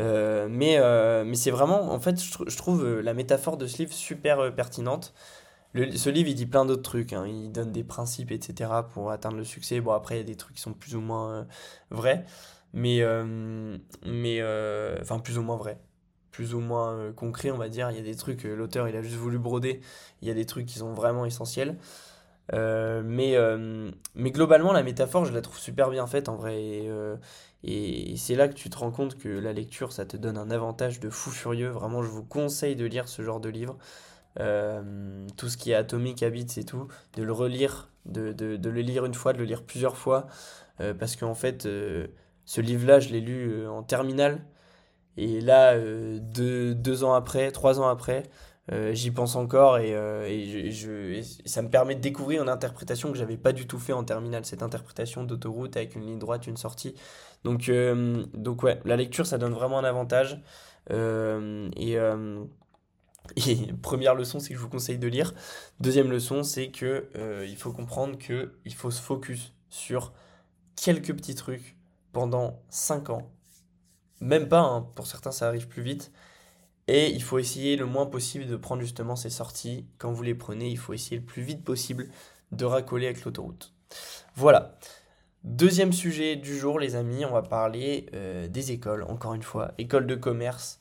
[0.00, 3.92] Euh, mais euh, mais c'est vraiment, en fait, je, trouve la métaphore de ce livre
[3.92, 5.14] super pertinente.
[5.74, 7.12] ce livre, il dit plein d'autres trucs.
[7.12, 7.26] Hein.
[7.26, 8.70] Il donne des principes, etc.
[8.92, 9.80] pour atteindre le succès.
[9.80, 11.46] Bon, après, il y a des trucs qui sont plus ou moins
[11.90, 12.24] vrais.
[12.72, 13.02] Mais,
[14.04, 14.42] mais
[15.00, 15.78] enfin, plus ou moins vrais
[16.34, 17.90] plus ou moins euh, concret, on va dire.
[17.90, 19.80] Il y a des trucs, euh, l'auteur, il a juste voulu broder.
[20.20, 21.76] Il y a des trucs qui sont vraiment essentiels.
[22.52, 23.36] mais,
[24.14, 26.82] mais globalement, la métaphore, je la trouve super bien faite en vrai.
[27.66, 30.50] Et c'est là que tu te rends compte que la lecture, ça te donne un
[30.50, 31.70] avantage de fou furieux.
[31.70, 33.78] Vraiment, je vous conseille de lire ce genre de livre.
[34.36, 39.14] tout ce qui est Atomic Habits et tout, de le relire, de, le lire une
[39.14, 40.26] fois, de le lire plusieurs fois.
[40.98, 44.44] parce qu'en fait, ce livre-là, je l'ai lu en terminale.
[45.16, 48.24] Et là, deux, ans après, trois ans après,
[48.72, 53.12] euh, j'y pense encore et, euh, et, je, ça me permet de découvrir une interprétation
[53.12, 56.46] que j'avais pas du tout fait en terminale, cette interprétation d'autoroute avec une ligne droite,
[56.46, 56.94] une sortie.
[57.44, 60.40] Donc, euh, donc ouais, la lecture ça donne vraiment un avantage.
[60.90, 61.96] et,
[63.36, 65.34] et première leçon, c'est que je vous conseille de lire.
[65.80, 67.08] Deuxième leçon, c'est que
[67.46, 70.12] il faut comprendre que il faut se focus sur
[70.76, 71.76] quelques petits trucs
[72.12, 73.30] pendant 5 ans.
[74.20, 76.12] Même pas, hein, pour certains ça arrive plus vite.
[76.86, 79.86] Et il faut essayer le moins possible de prendre justement ces sorties.
[79.98, 82.08] Quand vous les prenez, il faut essayer le plus vite possible
[82.52, 83.72] de racoler avec l'autoroute.
[84.34, 84.76] Voilà.
[85.44, 89.72] Deuxième sujet du jour, les amis, on va parler euh, des écoles, encore une fois,
[89.78, 90.80] école de commerce.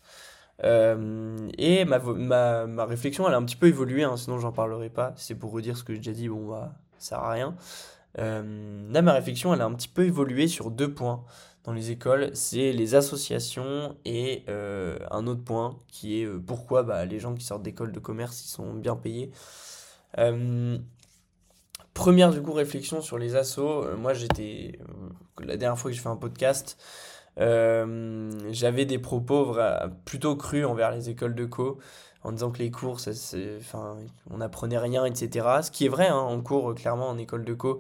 [0.64, 5.14] Euh, et ma, réflexion, elle a un petit peu évolué, hein, sinon j'en parlerai pas.
[5.18, 7.56] C'est pour redire ce que j'ai déjà dit, bon, bah, ça sert à rien.
[8.20, 11.24] Euh, là, ma réflexion, elle a un petit peu évolué sur deux points
[11.64, 16.84] dans les écoles, c'est les associations et euh, un autre point qui est euh, pourquoi
[16.84, 19.32] bah, les gens qui sortent d'école de commerce, ils sont bien payés.
[20.18, 20.78] Euh,
[21.94, 24.80] première du coup réflexion sur les assos, moi j'étais,
[25.40, 26.78] la dernière fois que je fais un podcast,
[27.38, 29.56] j'avais des propos
[30.06, 31.80] plutôt crus envers les écoles de co
[32.24, 33.12] en disant que les cours, ça,
[33.60, 33.98] enfin,
[34.30, 35.46] on apprenait rien, etc.
[35.62, 37.80] Ce qui est vrai, hein, en cours, clairement, en école de co,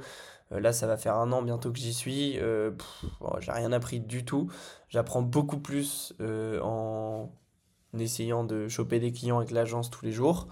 [0.60, 2.39] là, ça va faire un an bientôt que j'y suis.
[2.39, 2.72] Euh,
[3.39, 4.50] j'ai rien appris du tout.
[4.89, 7.32] J'apprends beaucoup plus euh, en
[7.98, 10.48] essayant de choper des clients avec l'agence tous les jours.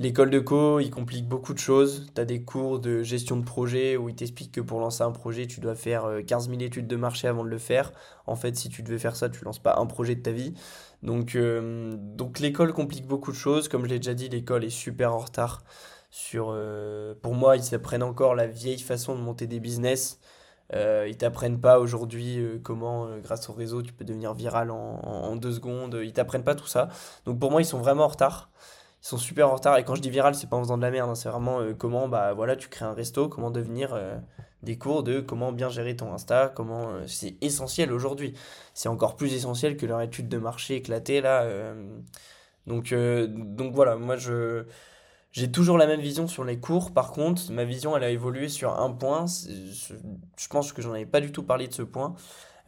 [0.00, 2.06] L'école de co, il complique beaucoup de choses.
[2.14, 5.10] Tu as des cours de gestion de projet où il t'explique que pour lancer un
[5.10, 7.92] projet, tu dois faire 15 000 études de marché avant de le faire.
[8.26, 10.54] En fait, si tu devais faire ça, tu lances pas un projet de ta vie.
[11.02, 11.36] Donc
[12.38, 13.66] l'école complique beaucoup de choses.
[13.66, 15.64] Comme je l'ai déjà dit, l'école est super en retard
[16.10, 20.20] sur, euh, pour moi, ils apprennent encore la vieille façon de monter des business.
[20.74, 24.70] Euh, ils t'apprennent pas aujourd'hui euh, comment, euh, grâce au réseau, tu peux devenir viral
[24.70, 25.98] en, en, deux secondes.
[26.02, 26.88] Ils t'apprennent pas tout ça.
[27.24, 28.50] Donc pour moi, ils sont vraiment en retard.
[29.02, 29.78] Ils sont super en retard.
[29.78, 31.08] Et quand je dis viral, c'est pas en faisant de la merde.
[31.10, 31.14] Hein.
[31.14, 33.98] c'est vraiment comment bah, voilà, tu crées un resto, comment devenir
[34.62, 36.52] des cours de comment bien gérer ton Insta.
[36.54, 38.34] comment C'est essentiel aujourd'hui.
[38.74, 41.46] C'est encore plus essentiel que leur étude de marché éclatée là.
[42.66, 44.64] donc, donc voilà, moi je
[45.32, 46.92] j'ai toujours la même vision sur les cours.
[46.92, 49.26] Par contre, ma vision, elle a évolué sur un point.
[49.26, 52.14] Je pense que j'en avais pas du tout parlé de ce point.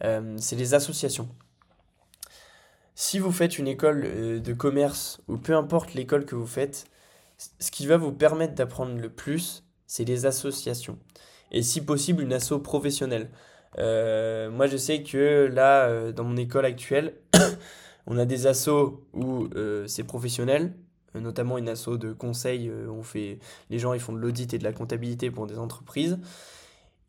[0.03, 1.29] Euh, c'est les associations.
[2.93, 6.85] Si vous faites une école euh, de commerce, ou peu importe l'école que vous faites,
[7.37, 10.99] ce qui va vous permettre d'apprendre le plus, c'est les associations.
[11.51, 13.31] Et si possible, une asso professionnelle.
[13.79, 17.15] Euh, moi, je sais que là, dans mon école actuelle,
[18.07, 19.49] on a des assos où
[19.87, 20.75] c'est professionnel,
[21.15, 22.69] notamment une asso de conseil.
[22.69, 25.57] Euh, on fait, les gens ils font de l'audit et de la comptabilité pour des
[25.57, 26.19] entreprises.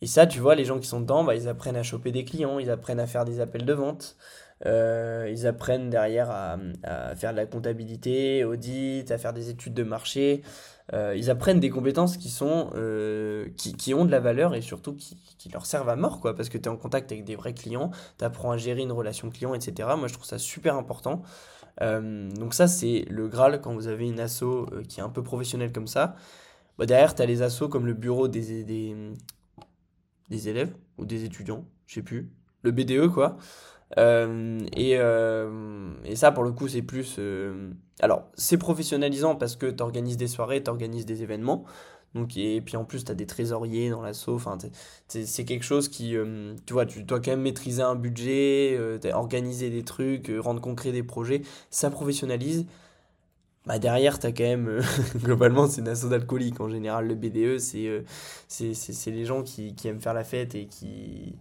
[0.01, 2.25] Et ça, tu vois, les gens qui sont dedans, bah, ils apprennent à choper des
[2.25, 4.17] clients, ils apprennent à faire des appels de vente,
[4.67, 9.75] euh, ils apprennent derrière à, à, faire de la comptabilité, audit, à faire des études
[9.75, 10.43] de marché.
[10.93, 12.71] ils apprennent des compétences qui, sont,
[13.57, 16.37] qui, qui, ont de la valeur et surtout qui, qui leur servent à mort, quoi,
[16.37, 18.93] parce que tu es en contact avec des vrais clients, tu apprends à gérer une
[18.93, 19.89] relation client, etc.
[19.97, 21.23] Moi, je trouve ça super important.
[21.81, 25.09] Euh, donc ça, c'est le Graal quand vous avez une asso euh, qui est un
[25.09, 26.17] peu professionnelle comme ça.
[26.79, 28.97] Bah, derrière, tu as les assos comme le bureau des, des,
[30.29, 32.31] des élèves ou des étudiants, je sais plus.
[32.63, 33.37] Le BDE, quoi.
[33.99, 37.19] Euh, et, et, ça, pour le coup, c'est plus...
[38.01, 41.65] alors, c'est professionnalisant parce que tu organises des soirées, tu organises des événements.
[42.15, 44.35] Donc, et puis en plus, tu as des trésoriers dans l'assaut.
[44.35, 44.59] Enfin,
[45.09, 46.17] c'est quelque chose qui.
[46.17, 50.39] Euh, tu vois, tu dois quand même maîtriser un budget, euh, organiser des trucs, euh,
[50.39, 51.43] rendre concret des projets.
[51.71, 52.67] Ça professionnalise.
[53.67, 54.83] Bah derrière, tu as quand même.
[55.17, 56.61] globalement, c'est une assaut d'alcoolique.
[56.61, 58.05] En général, le BDE, c'est
[58.49, 61.37] c'est les gens qui, qui, aiment faire la fête et qui,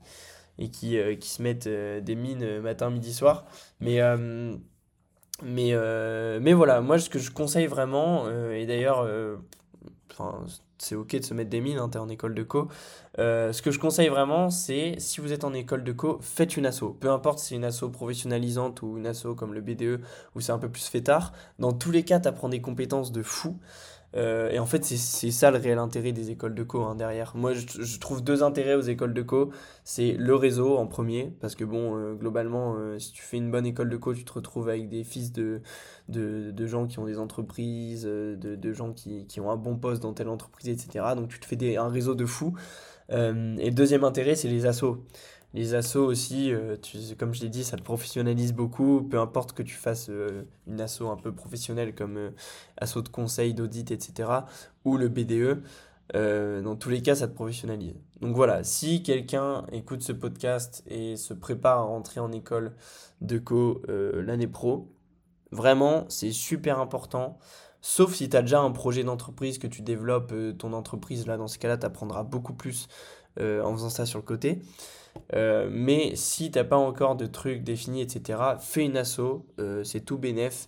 [0.60, 3.45] et qui, qui se mettent des mines matin, midi, soir.
[3.81, 3.99] Mais.
[5.43, 5.73] mais,
[6.39, 9.07] mais voilà, moi ce que je conseille vraiment, et d'ailleurs
[10.78, 12.67] C'est ok de se mettre des mines, hein, t'es en école de co.
[13.19, 16.58] Euh, ce que je conseille vraiment, c'est si vous êtes en école de co, faites
[16.58, 16.95] une asso.
[17.00, 20.02] Peu importe si c'est une asso professionnalisante ou une asso comme le BDE
[20.36, 21.34] où c'est un peu plus fait tard.
[21.60, 23.58] Dans tous les cas, t'apprends des compétences de fou.
[24.15, 27.34] Euh, et en fait, c'est ça le réel intérêt des écoles de co hein, derrière.
[27.36, 29.52] Moi, je, trouve deux intérêts aux écoles de co.
[29.84, 33.52] C'est le réseau en premier, parce que bon, euh, globalement, euh, si tu fais une
[33.52, 35.62] bonne école de co, tu te retrouves avec des fils de,
[36.10, 39.78] de, de gens qui ont des entreprises, de, de gens qui, qui, ont un bon
[39.78, 41.06] poste dans telle entreprise, etc.
[41.15, 42.54] Donc tu te fais des, un réseau de fous.
[43.10, 45.04] et deuxième intérêt, c'est les assos.
[45.53, 46.77] Les assos aussi, euh,
[47.19, 49.03] comme je l'ai dit, ça te professionnalise beaucoup.
[49.03, 52.29] Peu importe que tu fasses euh, une asso un peu professionnelle comme euh,
[52.77, 54.29] asso de conseil, d'audit, etc.
[54.85, 55.61] ou le BDE,
[56.13, 57.95] dans tous les cas, ça te professionnalise.
[58.19, 62.73] Donc voilà, si quelqu'un écoute ce podcast et se prépare à rentrer en école
[63.21, 64.91] de co l'année pro,
[65.51, 67.39] vraiment, c'est super important.
[67.79, 71.47] Sauf si tu as déjà un projet d'entreprise, que tu développes ton entreprise, là, dans
[71.47, 72.89] ce cas-là, tu apprendras beaucoup plus
[73.39, 74.61] en faisant ça sur le côté.
[75.34, 80.02] Euh, mais si t'as pas encore de trucs définis, etc., fais une asso, euh, c'est
[80.02, 80.67] tout bénef.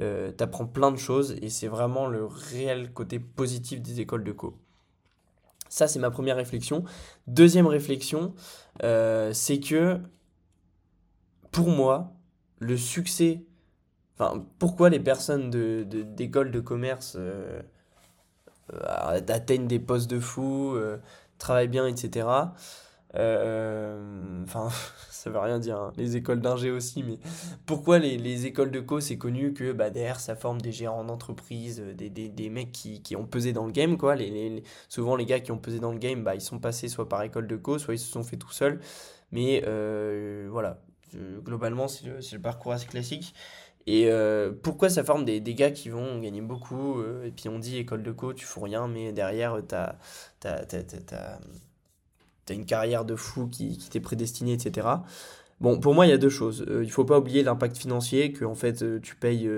[0.00, 4.32] Euh, t'apprends plein de choses et c'est vraiment le réel côté positif des écoles de
[4.32, 4.58] co.
[5.68, 6.84] Ça, c'est ma première réflexion.
[7.26, 8.34] Deuxième réflexion,
[8.80, 9.98] c'est que
[11.50, 12.12] pour moi,
[12.58, 13.44] le succès,
[14.14, 17.16] enfin, pourquoi les personnes d'écoles de, de, commerce
[19.28, 20.76] atteignent des postes de fou,
[21.38, 22.28] travaillent bien, etc.
[23.16, 24.68] Euh, enfin,
[25.10, 25.92] ça veut rien dire, hein.
[25.96, 27.18] les écoles d'ingé aussi, mais
[27.66, 31.04] pourquoi les, les écoles de co, c'est connu que bah, derrière ça forme des gérants
[31.04, 34.16] d'entreprise, euh, des, des, des, mecs qui, qui, ont pesé dans le game, quoi.
[34.16, 36.88] Les, les, souvent, les gars qui ont pesé dans le game, bah, ils sont passés
[36.88, 38.80] soit par école de co, soit ils se sont fait tout seuls.
[39.32, 40.80] Mais euh, voilà,
[41.44, 43.34] globalement, c'est le, le, parcours assez classique.
[43.86, 44.08] Et
[44.62, 48.02] pourquoi ça forme des, des, gars qui vont gagner beaucoup Et puis on dit école
[48.02, 49.96] de co, tu fous rien, mais derrière, t'as.
[52.44, 54.86] As, t'as une carrière de fou qui, qui t'est prédestinée, etc.
[55.60, 56.64] Bon, pour moi, il y a deux choses.
[56.68, 59.48] Euh, il faut pas oublier l'impact financier, que en fait, euh, tu payes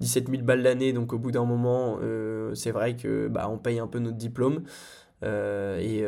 [0.00, 1.98] 17 euh, 000 balles l'année, donc au bout d'un moment,
[2.54, 4.62] c'est vrai que bah, on paye un peu notre diplôme.
[5.22, 6.04] Et,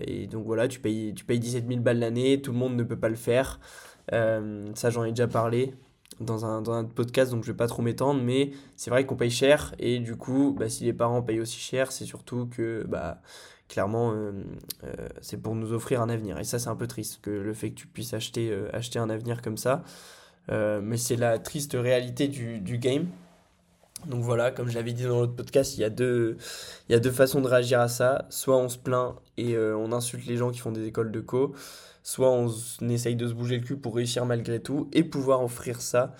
[0.00, 2.84] et, donc voilà, tu payes, tu payes 17 000 balles l'année, tout le monde ne
[2.84, 3.60] peut pas le faire.
[4.10, 5.74] ça, j'en ai déjà parlé
[6.20, 9.16] dans un, dans un podcast, donc je vais pas trop m'étendre, mais c'est vrai qu'on
[9.16, 12.84] paye cher, et du coup, bah, si les parents payent aussi cher, c'est surtout que
[12.88, 13.20] bah,
[13.68, 14.32] clairement, euh,
[14.84, 16.38] euh, c'est pour nous offrir un avenir.
[16.38, 18.98] Et ça, c'est un peu triste, que le fait que tu puisses acheter, euh, acheter
[18.98, 19.82] un avenir comme ça.
[20.48, 23.06] mais c'est la triste réalité du, du, game.
[24.06, 26.36] Donc voilà, comme je l'avais dit dans l'autre podcast, il y, a deux,
[26.88, 28.26] il y a deux façons de réagir à ça.
[28.30, 31.54] Soit on se plaint et on insulte les gens qui font des écoles de co,
[32.02, 32.48] soit on,
[32.90, 36.14] essaye de se bouger le cul pour réussir malgré tout et pouvoir offrir ça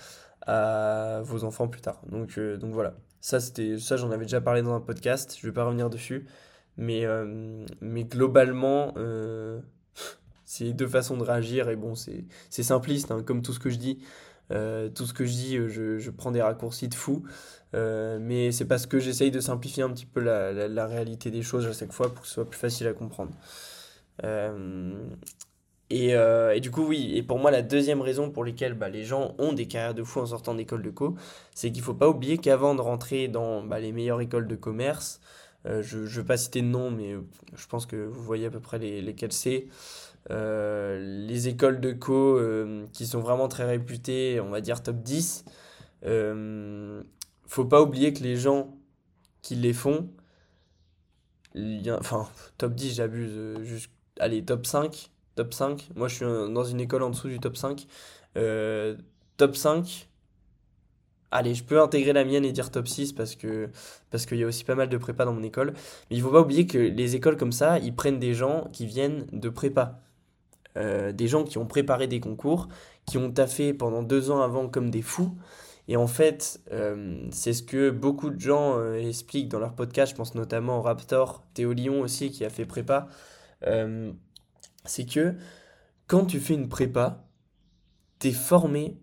[0.46, 2.00] à vos enfants plus tard.
[2.10, 5.54] Donc, donc voilà, ça, ça j'en avais déjà parlé dans un podcast, je ne vais
[5.54, 6.26] pas revenir dessus.
[6.76, 9.60] Mais, euh, mais globalement, euh,
[10.44, 11.68] c'est deux façons de réagir.
[11.68, 13.98] Et bon, c'est simpliste, hein, comme tout ce que je dis.
[14.50, 17.22] Euh, tout ce que je dis, je, je, prends des raccourcis de fou.
[17.72, 21.66] mais c'est parce que j'essaye de simplifier un petit peu la, la, réalité des choses
[21.66, 23.32] à chaque fois pour que ce soit plus facile à comprendre.
[25.90, 29.04] Et, et, du coup, oui, et pour moi, la deuxième raison pour laquelle bah, les
[29.04, 31.14] gens ont des carrières de fou en sortant d'école de co,
[31.54, 34.56] c'est qu'il ne faut pas oublier qu'avant de rentrer dans bah, les meilleures écoles de
[34.56, 37.14] commerce, euh, je ne vais pas citer de nom, mais
[37.54, 39.68] je pense que vous voyez à peu près les, lesquels c'est.
[40.30, 44.96] Euh, les écoles de co euh, qui sont vraiment très réputées, on va dire top
[44.96, 45.44] 10.
[46.06, 47.02] Euh,
[47.46, 48.74] faut pas oublier que les gens
[49.42, 50.08] qui les font,
[51.88, 57.02] enfin top 10 j'abuse, allez top 5, top 5, moi je suis dans une école
[57.02, 57.86] en dessous du top 5,
[59.36, 60.08] top 5,
[61.34, 63.68] allez, je peux intégrer la mienne et dire top 6 parce que
[64.10, 65.74] parce qu'il y a aussi pas mal de prépa dans mon école.
[66.10, 68.86] Mais il faut pas oublier que les écoles comme ça, ils prennent des gens qui
[68.86, 70.00] viennent de prépa.
[70.76, 72.68] Euh, des gens qui ont préparé des concours,
[73.06, 75.36] qui ont taffé pendant deux ans avant comme des fous.
[75.88, 80.12] Et en fait, euh, c'est ce que beaucoup de gens euh, expliquent dans leur podcast.
[80.12, 83.08] Je pense notamment au Raptor, Théo Lyon aussi qui a fait prépa.
[84.84, 85.34] c'est que
[86.06, 87.24] quand tu fais une prépa,
[88.20, 88.98] tu es formé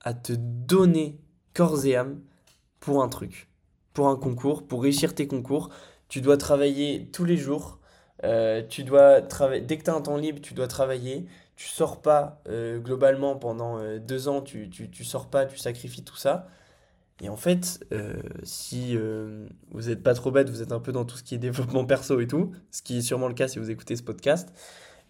[0.00, 1.20] à te donner
[1.58, 2.20] corps et âme
[2.78, 3.48] pour un truc,
[3.92, 5.70] pour un concours, pour réussir tes concours.
[6.08, 7.80] Tu dois travailler tous les jours.
[8.22, 11.26] Euh, tu dois travailler dès que tu as un temps libre, tu dois travailler.
[11.56, 15.58] Tu sors pas euh, globalement pendant euh, deux ans, tu, tu, tu, sors pas, tu
[15.58, 16.46] sacrifies tout ça.
[17.20, 17.84] Et en fait,
[18.44, 18.96] si
[19.72, 21.84] vous n'êtes pas trop bête, vous êtes un peu dans tout ce qui est développement
[21.84, 24.48] perso et tout, ce qui est sûrement le cas si vous écoutez ce podcast,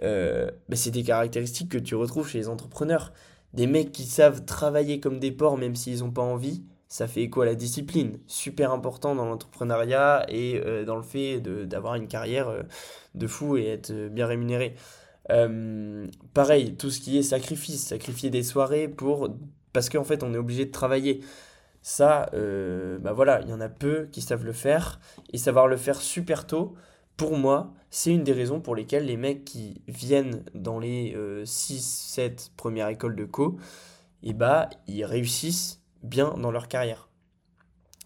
[0.01, 3.13] bah, c'est des caractéristiques que tu retrouves chez les entrepreneurs
[3.55, 7.23] des mecs qui savent travailler comme des porcs même s'ils n'ont pas envie, ça fait
[7.23, 12.09] écho à la discipline, super important dans l'entrepreneuriat et euh, dans le fait d'avoir une
[12.09, 12.63] carrière euh,
[13.15, 14.75] de fou et être euh, bien rémunéré.
[16.33, 19.29] pareil, tout ce qui est sacrifice, sacrifier des soirées pour
[19.75, 21.21] parce qu'en fait on est obligé de travailler.
[21.83, 25.01] Ça, bah voilà, il y en a peu qui savent le faire.
[25.33, 26.75] Et savoir le faire super tôt,
[27.17, 32.51] pour moi, c'est une des raisons pour lesquelles les mecs qui viennent dans les 6-7
[32.57, 33.59] premières écoles de co,
[34.23, 37.09] et bah, ils réussissent bien dans leur carrière.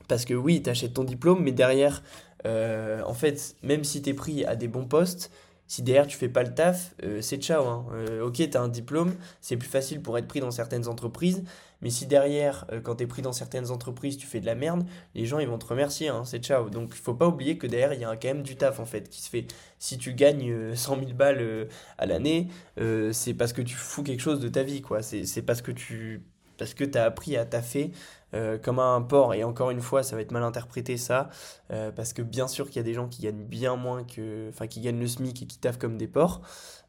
[0.09, 2.03] Parce que oui, tu achètes ton diplôme, mais derrière,
[2.47, 5.31] euh, en fait, même si tu es pris à des bons postes,
[5.73, 7.67] si derrière tu fais pas le taf, euh, c'est ciao.
[7.67, 7.87] Hein.
[7.95, 11.45] Euh, ok, tu as un diplôme, c'est plus facile pour être pris dans certaines entreprises,
[11.81, 14.85] mais si derrière, quand tu es pris dans certaines entreprises, tu fais de la merde,
[15.15, 16.69] les gens ils vont te remercier, hein, c'est ciao.
[16.69, 18.85] Donc il faut pas oublier que derrière, il y a quand même du taf en
[18.85, 19.47] fait qui se fait.
[19.79, 22.49] Si tu gagnes 100 000 balles à l'année,
[23.13, 25.01] c'est parce que tu fous quelque chose de ta vie, quoi.
[25.01, 26.23] C'est parce que tu
[26.59, 27.93] parce que as appris à taffer
[28.35, 29.35] euh, comme un porc.
[29.35, 31.29] Et encore une fois, ça va être mal interprété ça,
[31.71, 34.49] euh, parce que bien sûr qu'il y a des gens qui gagnent bien moins que.
[34.49, 36.41] Enfin, qui gagnent le SMIC et qui taffent comme des porcs.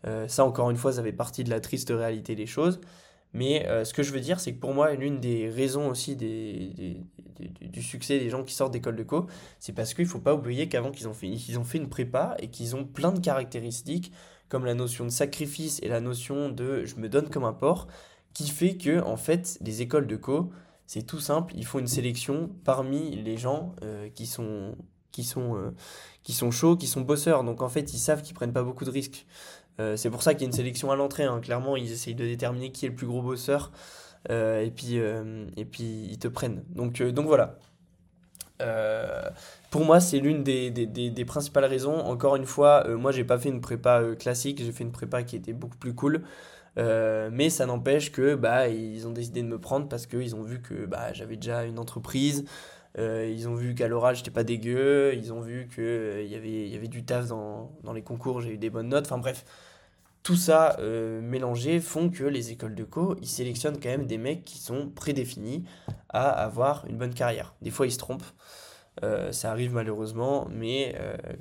[0.07, 2.79] Euh, ça, encore une fois, ça fait partie de la triste réalité des choses.
[3.33, 7.01] Mais ce que je veux dire, c'est que pour moi, l'une des raisons aussi des,
[7.61, 9.25] du succès des gens qui sortent d'école de co,
[9.59, 11.89] c'est parce qu'il ne faut pas oublier qu'avant qu'ils ont, fait, ils ont fait une
[11.89, 14.11] prépa et qu'ils ont plein de caractéristiques,
[14.49, 17.87] comme la notion de sacrifice et la notion de je me donne comme un porc,
[18.33, 20.51] qui fait que, en fait, les écoles de co,
[20.93, 24.75] c'est tout simple, il faut une sélection parmi les gens euh, qui, sont,
[25.11, 25.71] qui, sont, euh,
[26.21, 27.43] qui sont chauds, qui sont bosseurs.
[27.43, 29.25] Donc en fait, ils savent qu'ils prennent pas beaucoup de risques.
[29.79, 31.23] Euh, c'est pour ça qu'il y a une sélection à l'entrée.
[31.23, 31.39] Hein.
[31.41, 33.71] Clairement, ils essayent de déterminer qui est le plus gros bosseur.
[34.29, 36.63] et, puis, et puis, ils te prennent.
[36.69, 37.57] Donc, donc voilà.
[39.71, 41.97] pour moi, c'est l'une des, des, des, principales raisons.
[42.01, 45.37] Encore une fois, moi, j'ai pas fait une prépa classique, j'ai fait une prépa qui
[45.37, 46.23] était beaucoup plus cool.
[46.77, 50.41] Euh, mais ça n'empêche que bah, ils ont décidé de me prendre parce qu'ils ont
[50.43, 52.45] vu que bah, j'avais déjà une entreprise.
[52.99, 56.35] Euh, ils ont vu qu'à l'oral j'étais pas dégueu, ils ont vu qu'il euh, y,
[56.35, 59.17] avait, y avait du taf dans, dans les concours, j'ai eu des bonnes notes, enfin
[59.17, 59.45] bref,
[60.21, 64.45] tout ça mélangé font que les écoles de co, ils sélectionnent quand même des mecs
[64.45, 65.65] qui sont prédéfinis
[66.09, 67.55] à avoir une bonne carrière.
[67.61, 68.23] Des fois ils se trompent,
[69.01, 70.95] ça arrive malheureusement, mais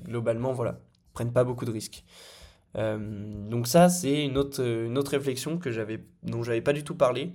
[0.05, 0.81] globalement voilà,
[1.11, 2.03] ils prennent pas beaucoup de risques.
[2.77, 6.85] Euh, donc ça, c'est une autre, une autre réflexion que j'avais, dont j'avais pas du
[6.85, 7.33] tout parlé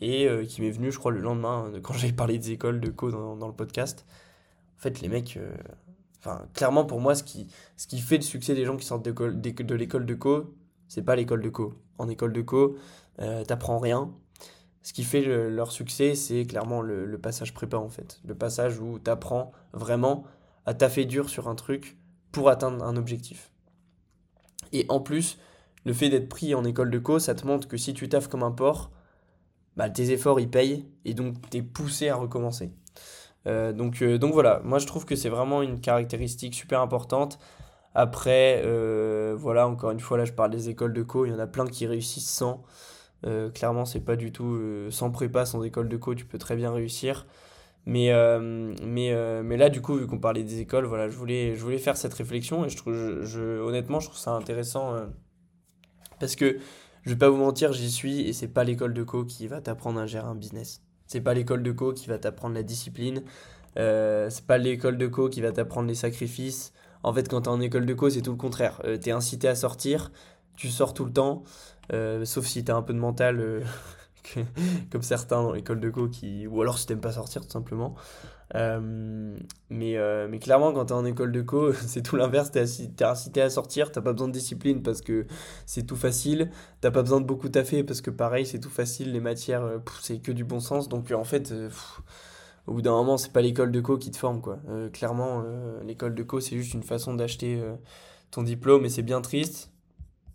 [0.00, 2.90] et euh, qui m'est venue, je crois, le lendemain quand j'avais parlé des écoles de
[2.90, 4.04] co dans, dans, le podcast.
[4.78, 5.54] En fait, les mecs, euh,
[6.18, 9.04] enfin, clairement pour moi, ce qui, ce qui fait le succès des gens qui sortent
[9.04, 10.54] de, l'école de co,
[10.88, 11.74] c'est pas l'école de co.
[11.98, 12.76] En école de co,
[13.46, 14.12] t'apprends rien.
[14.82, 18.20] Ce qui fait leur succès, c'est clairement le, le, passage prépa en fait.
[18.24, 20.24] Le passage où t'apprends vraiment
[20.66, 21.96] à taffer dur sur un truc
[22.30, 23.50] pour atteindre un objectif.
[24.72, 25.38] Et en plus,
[25.84, 28.28] le fait d'être pris en école de co, ça te montre que si tu taffes
[28.28, 28.90] comme un porc,
[29.76, 32.72] bah, tes efforts ils payent et donc tu es poussé à recommencer.
[33.46, 37.38] Euh, donc, euh, donc voilà, moi je trouve que c'est vraiment une caractéristique super importante.
[37.94, 41.34] Après, euh, voilà, encore une fois, là je parle des écoles de co, il y
[41.34, 42.64] en a plein qui réussissent sans.
[43.54, 44.58] clairement, c'est pas du tout
[44.90, 47.26] sans prépa, sans école de co, tu peux très bien réussir.
[47.86, 51.16] Mais, euh, mais, euh, mais là, du coup, vu qu'on parlait des écoles, voilà, je
[51.16, 54.94] voulais, je voulais faire cette réflexion et je trouve, je, honnêtement, je trouve ça intéressant
[54.94, 55.06] euh,
[56.18, 56.58] parce que
[57.04, 59.60] je vais pas vous mentir, j'y suis et c'est pas l'école de co qui va
[59.60, 60.82] t'apprendre à gérer un business.
[61.06, 63.22] C'est pas l'école de co qui va t'apprendre la discipline.
[63.76, 66.72] c'est pas l'école de co qui va t'apprendre les sacrifices.
[67.04, 68.82] En fait, quand tu es en école de co, c'est tout le contraire.
[68.82, 70.10] tu es incité à sortir,
[70.56, 71.44] tu sors tout le temps,
[72.24, 73.62] sauf si tu as un peu de mental
[74.90, 77.94] comme certains dans l'école de co qui ou alors si t'aimes pas sortir tout simplement.
[78.54, 79.36] Euh,
[79.70, 82.50] mais, euh, mais clairement quand t'es en école de co c'est tout l'inverse.
[82.50, 85.26] T'es es incité à sortir t'as pas besoin de discipline parce que
[85.66, 86.50] c'est tout facile.
[86.80, 89.12] T'as pas besoin de beaucoup taffer parce que pareil c'est tout facile.
[89.12, 90.88] Les matières euh, c'est que du bon sens.
[90.88, 91.52] Donc en fait
[92.66, 94.58] au bout d'un moment c'est pas l'école de co qui te forme quoi.
[94.92, 95.44] Clairement
[95.84, 97.62] l'école de co c'est juste une façon d'acheter
[98.30, 99.70] ton diplôme et c'est bien triste.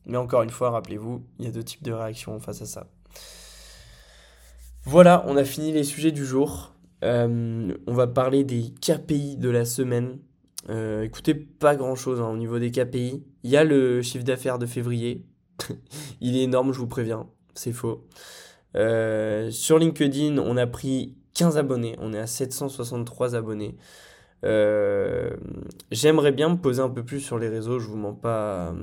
[0.06, 2.88] Mais encore une fois rappelez-vous il y a deux types de réactions face à ça
[4.86, 6.74] voilà, on a fini les sujets du jour.
[7.04, 10.18] Euh, on va parler des KPI de la semaine.
[10.70, 13.24] Euh, écoutez, pas grand chose hein, au niveau des KPI.
[13.44, 15.26] Il y a le chiffre d'affaires de février.
[16.22, 17.28] Il est énorme, je vous préviens.
[17.54, 18.08] C'est faux.
[18.76, 21.96] Euh, sur LinkedIn, on a pris 15 abonnés.
[22.00, 23.78] On est à 763 abonnés.
[25.92, 27.78] J'aimerais bien me poser un peu plus sur les réseaux.
[27.78, 28.74] Je vous mens pas.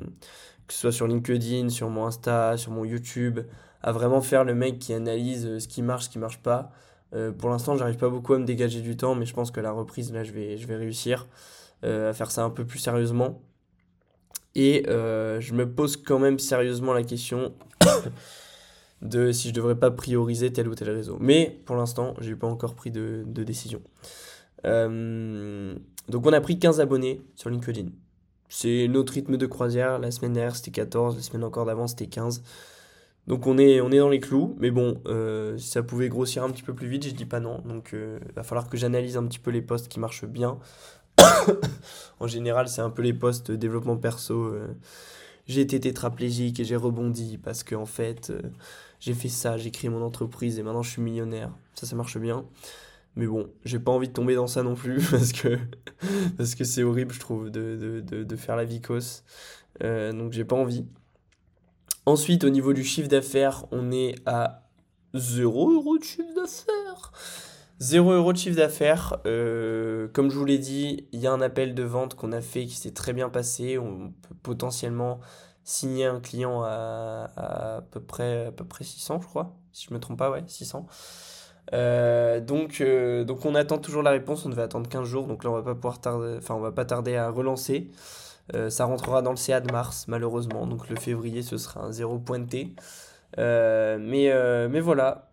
[0.69, 3.41] que ce soit sur LinkedIn, sur mon Insta, sur mon YouTube
[3.83, 6.71] à vraiment faire le mec qui analyse euh, ce qui marche, ce qui marche pas.
[7.15, 9.61] Euh, pour l'instant, j'arrive pas beaucoup à me dégager du temps, mais je pense que
[9.61, 11.27] la reprise, là, je vais, je vais réussir
[11.85, 13.41] euh, à faire ça un peu plus sérieusement.
[14.55, 17.53] Et je me pose quand même sérieusement la question
[19.03, 21.17] de si je devrais pas prioriser tel ou tel réseau.
[21.21, 23.81] Mais pour l'instant, j'ai pas encore pris de, de décision.
[24.65, 27.91] donc on a pris 15 abonnés sur LinkedIn.
[28.49, 30.01] C'est notre rythme de croisière.
[30.01, 31.17] La semaine dernière, c'était 14.
[31.17, 32.43] La semaine encore d'avant, c'était 15.
[33.29, 36.43] Donc on est, on est dans les clous, mais bon, euh, si ça pouvait grossir
[36.43, 37.61] un petit peu plus vite, je dis pas non.
[37.65, 40.59] Donc il va falloir que j'analyse un petit peu les postes qui marchent bien.
[42.21, 44.53] en général, c'est un peu les postes développement perso.
[45.47, 48.33] j'ai été tétraplégique et j'ai rebondi parce que en fait,
[48.99, 51.51] j'ai fait ça, j'ai créé mon entreprise et maintenant je suis millionnaire.
[51.75, 52.45] Ça, ça marche bien.
[53.19, 55.59] Mais bon, j'ai pas envie de tomber dans ça non plus parce que
[56.37, 59.25] parce que c'est horrible, je trouve, de, de, de, faire la vicose.
[59.83, 60.87] Euh, donc j'ai pas envie.
[62.09, 64.63] Ensuite, au niveau du chiffre d'affaires, on est à
[65.13, 67.13] 0 euros de chiffre d'affaires.
[67.81, 69.19] 0 euros de chiffre d'affaires.
[69.27, 72.41] Euh, comme je vous l'ai dit, il y a un appel de vente qu'on a
[72.41, 73.77] fait qui s'est très bien passé.
[73.77, 75.21] On peut potentiellement
[75.65, 79.55] signer un client à, à, peu près, à peu près 600, je crois.
[79.73, 80.87] Si je me trompe pas, ouais, 600.
[81.75, 85.45] Euh, donc, euh, donc on attend toujours la réponse, on devait attendre 15 jours, donc
[85.45, 87.91] là on va pas pouvoir tarder, enfin on va pas tarder à relancer.
[88.55, 91.93] Euh, ça rentrera dans le CA de mars malheureusement, donc le février ce sera un
[91.93, 92.75] zéro pointé.
[93.37, 94.33] mais,
[94.69, 95.31] mais voilà,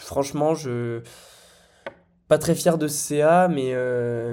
[0.00, 1.02] franchement je
[2.28, 3.74] pas très fier de ce CA, mais,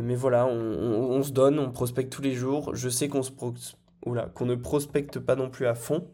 [0.01, 2.73] mais voilà, on, se donne, on prospecte tous les jours.
[2.73, 3.31] Je sais qu'on se
[4.33, 6.07] qu'on ne prospecte pas non plus à fond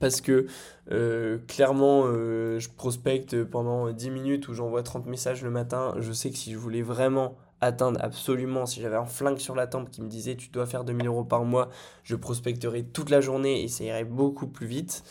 [0.00, 0.46] parce que
[0.90, 5.94] euh, clairement, euh, je prospecte pendant 10 minutes ou j'envoie 30 messages le matin.
[5.98, 9.66] Je sais que si je voulais vraiment atteindre absolument, si j'avais un flingue sur la
[9.66, 11.68] tempe qui me disait tu dois faire 2000 euros par mois,
[12.04, 15.02] je prospecterais toute la journée et ça irait beaucoup plus vite.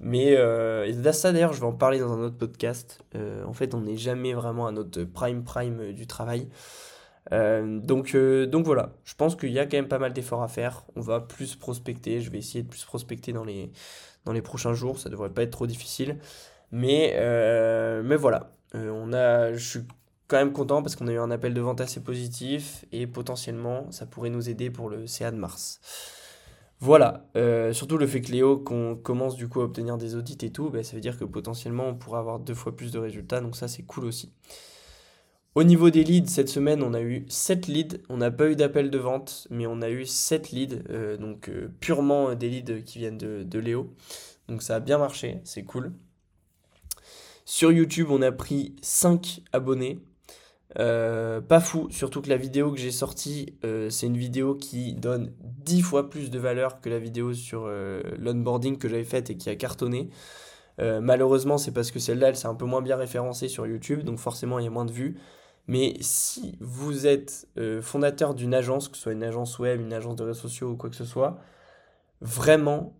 [0.00, 3.02] Mais euh, ça d'ailleurs, je vais en parler dans un autre podcast.
[3.14, 6.48] Euh, en fait, on n'est jamais vraiment à notre prime prime du travail.
[7.32, 10.84] donc, donc voilà, je pense qu'il y a quand même pas mal d'efforts à faire.
[10.96, 13.70] On va plus prospecter, je vais essayer de plus prospecter dans les,
[14.42, 14.98] prochains jours.
[14.98, 16.18] Ça devrait pas être trop difficile.
[16.72, 19.80] Mais, euh, mais voilà, euh, on a, je suis
[20.28, 23.90] quand même content parce qu'on a eu un appel de vente assez positif et potentiellement
[23.90, 25.80] ça pourrait nous aider pour le CA de mars.
[26.78, 30.38] Voilà, euh, surtout le fait que Léo qu'on commence du coup à obtenir des audits
[30.42, 32.98] et tout, bah, ça veut dire que potentiellement on pourra avoir deux fois plus de
[32.98, 34.32] résultats, donc ça c'est cool aussi.
[35.56, 37.96] Au niveau des leads, cette semaine, on a eu 7 leads.
[38.10, 41.48] On n'a pas eu d'appel de vente, mais on a eu 7 leads, euh, donc
[41.48, 43.90] euh, purement des leads qui viennent de, Léo.
[44.48, 45.94] Donc ça a bien marché, c'est cool.
[47.46, 49.98] Sur YouTube, on a pris 5 abonnés.
[50.78, 53.54] Euh, pas fou, surtout que la vidéo que j'ai sortie,
[53.90, 57.66] c'est une vidéo qui donne 10 fois plus de valeur que la vidéo sur
[58.18, 60.10] l'onboarding que j'avais faite et qui a cartonné.
[60.78, 64.18] malheureusement, c'est parce que celle-là, elle s'est un peu moins bien référencée sur YouTube, donc
[64.18, 65.16] forcément, il y a moins de vues.
[65.68, 69.92] Mais si vous êtes euh, fondateur d'une agence, que ce soit une agence web, une
[69.92, 71.40] agence de réseaux sociaux ou quoi que ce soit,
[72.20, 72.96] vraiment,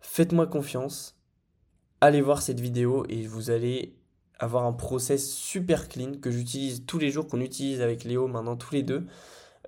[0.00, 1.18] faites-moi confiance.
[2.00, 3.96] Allez voir cette vidéo et vous allez
[4.38, 8.56] avoir un process super clean que j'utilise tous les jours, qu'on utilise avec Léo maintenant
[8.56, 9.06] tous les deux,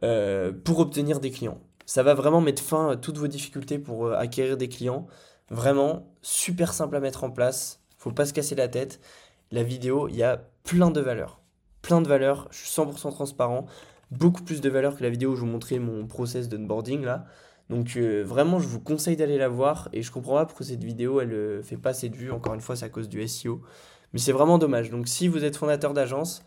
[0.02, 1.60] euh, pour obtenir des clients.
[1.86, 5.06] Ça va vraiment mettre fin à toutes vos difficultés pour euh, acquérir des clients.
[5.50, 7.80] Vraiment, super simple à mettre en place.
[7.98, 9.00] Faut pas se casser la tête.
[9.50, 11.44] La vidéo, il y a plein de valeurs
[11.84, 13.66] plein de valeur, je suis 100% transparent,
[14.10, 17.26] beaucoup plus de valeur que la vidéo où je vous montrais mon process d'onboarding là.
[17.70, 20.82] Donc euh, vraiment, je vous conseille d'aller la voir et je comprends pas pourquoi cette
[20.82, 22.32] vidéo elle fait pas assez de vues.
[22.32, 23.62] Encore une fois, c'est à cause du SEO,
[24.14, 24.90] mais c'est vraiment dommage.
[24.90, 26.42] Donc si vous êtes fondateur d'agence,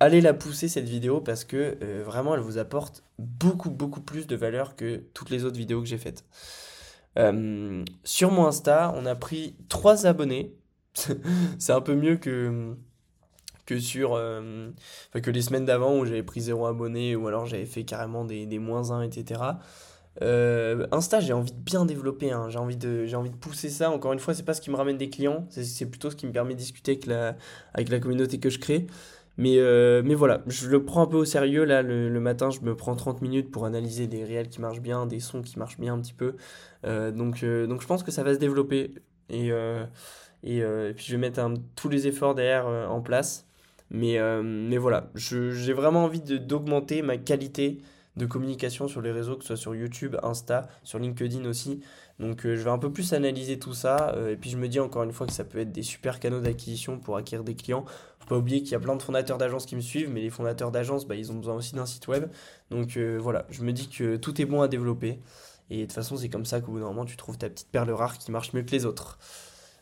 [0.00, 4.26] allez la pousser cette vidéo parce que euh, vraiment elle vous apporte beaucoup beaucoup plus
[4.26, 6.24] de valeur que toutes les autres vidéos que j'ai faites.
[8.04, 10.54] sur mon Insta, on a pris 3 abonnés.
[11.58, 12.76] c'est un peu mieux que
[13.66, 14.70] que sur euh,
[15.12, 18.46] que les semaines d'avant où j'avais pris zéro abonné ou alors j'avais fait carrément des,
[18.46, 19.40] des moins 1 etc
[20.22, 22.48] euh, Insta j'ai envie de bien développer hein.
[22.48, 24.76] j'ai envie de envie de pousser ça encore une fois c'est pas ce qui me
[24.76, 27.00] ramène des clients c'est plutôt ce qui me permet de discuter
[27.74, 28.86] avec la communauté que je crée
[29.36, 31.64] mais, euh, mais voilà, je le prends un peu au sérieux.
[31.64, 35.06] Là, le, matin, je me prends 30 minutes pour analyser des réels qui marchent bien,
[35.06, 36.36] des sons qui marchent bien un petit peu.
[36.84, 38.94] donc, donc, je pense que ça va se développer.
[39.30, 40.62] Et, et,
[40.94, 41.42] puis, je vais mettre
[41.74, 43.44] tous les efforts derrière en place.
[43.90, 47.78] Mais, euh, mais voilà, j'ai vraiment envie d'augmenter ma qualité
[48.16, 51.80] de communication sur les réseaux, que ce soit sur YouTube, Insta, sur LinkedIn aussi.
[52.20, 54.14] Donc euh, je vais un peu plus analyser tout ça.
[54.16, 56.20] Euh, et puis je me dis encore une fois que ça peut être des super
[56.20, 57.84] canaux d'acquisition pour acquérir des clients.
[58.20, 60.30] Faut pas oublier qu'il y a plein de fondateurs d'agences qui me suivent, mais les
[60.30, 62.30] fondateurs d'agences, bah, ils ont besoin aussi d'un site web.
[62.70, 65.20] Donc voilà, je me dis que tout est bon à développer.
[65.70, 67.68] Et de toute façon, c'est comme ça qu'au bout d'un moment, tu trouves ta petite
[67.70, 69.18] perle rare qui marche mieux que les autres.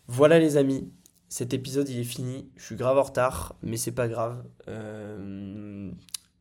[0.09, 0.91] Voilà les amis,
[1.29, 2.51] cet épisode il est fini.
[2.57, 4.45] Je suis grave en retard, mais c'est pas grave.
[4.69, 5.91] Euh,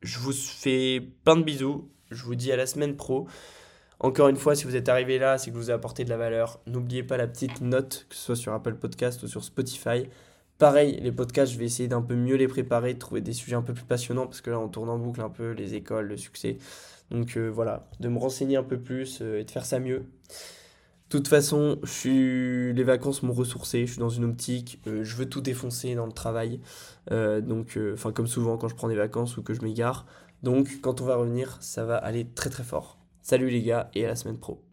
[0.01, 1.89] je vous fais plein de bisous.
[2.09, 3.27] Je vous dis à la semaine pro.
[3.99, 6.17] Encore une fois, si vous êtes arrivé là, c'est que vous avez apporté de la
[6.17, 6.59] valeur.
[6.65, 10.07] N'oubliez pas la petite note, que ce soit sur Apple Podcast ou sur Spotify.
[10.57, 13.55] Pareil, les podcasts, je vais essayer d'un peu mieux les préparer, de trouver des sujets
[13.55, 16.07] un peu plus passionnants, parce que là, on tourne en boucle un peu les écoles,
[16.07, 16.57] le succès.
[17.11, 20.05] Donc euh, voilà, de me renseigner un peu plus euh, et de faire ça mieux.
[21.11, 25.27] Toute façon, je les vacances m'ont ressourcé, je suis dans une optique, euh, je veux
[25.27, 26.61] tout défoncer dans le travail.
[27.11, 30.05] Euh, donc, euh, comme souvent quand je prends des vacances ou que je m'égare.
[30.41, 32.97] Donc, quand on va revenir, ça va aller très très fort.
[33.23, 34.63] Salut les gars et à la semaine pro.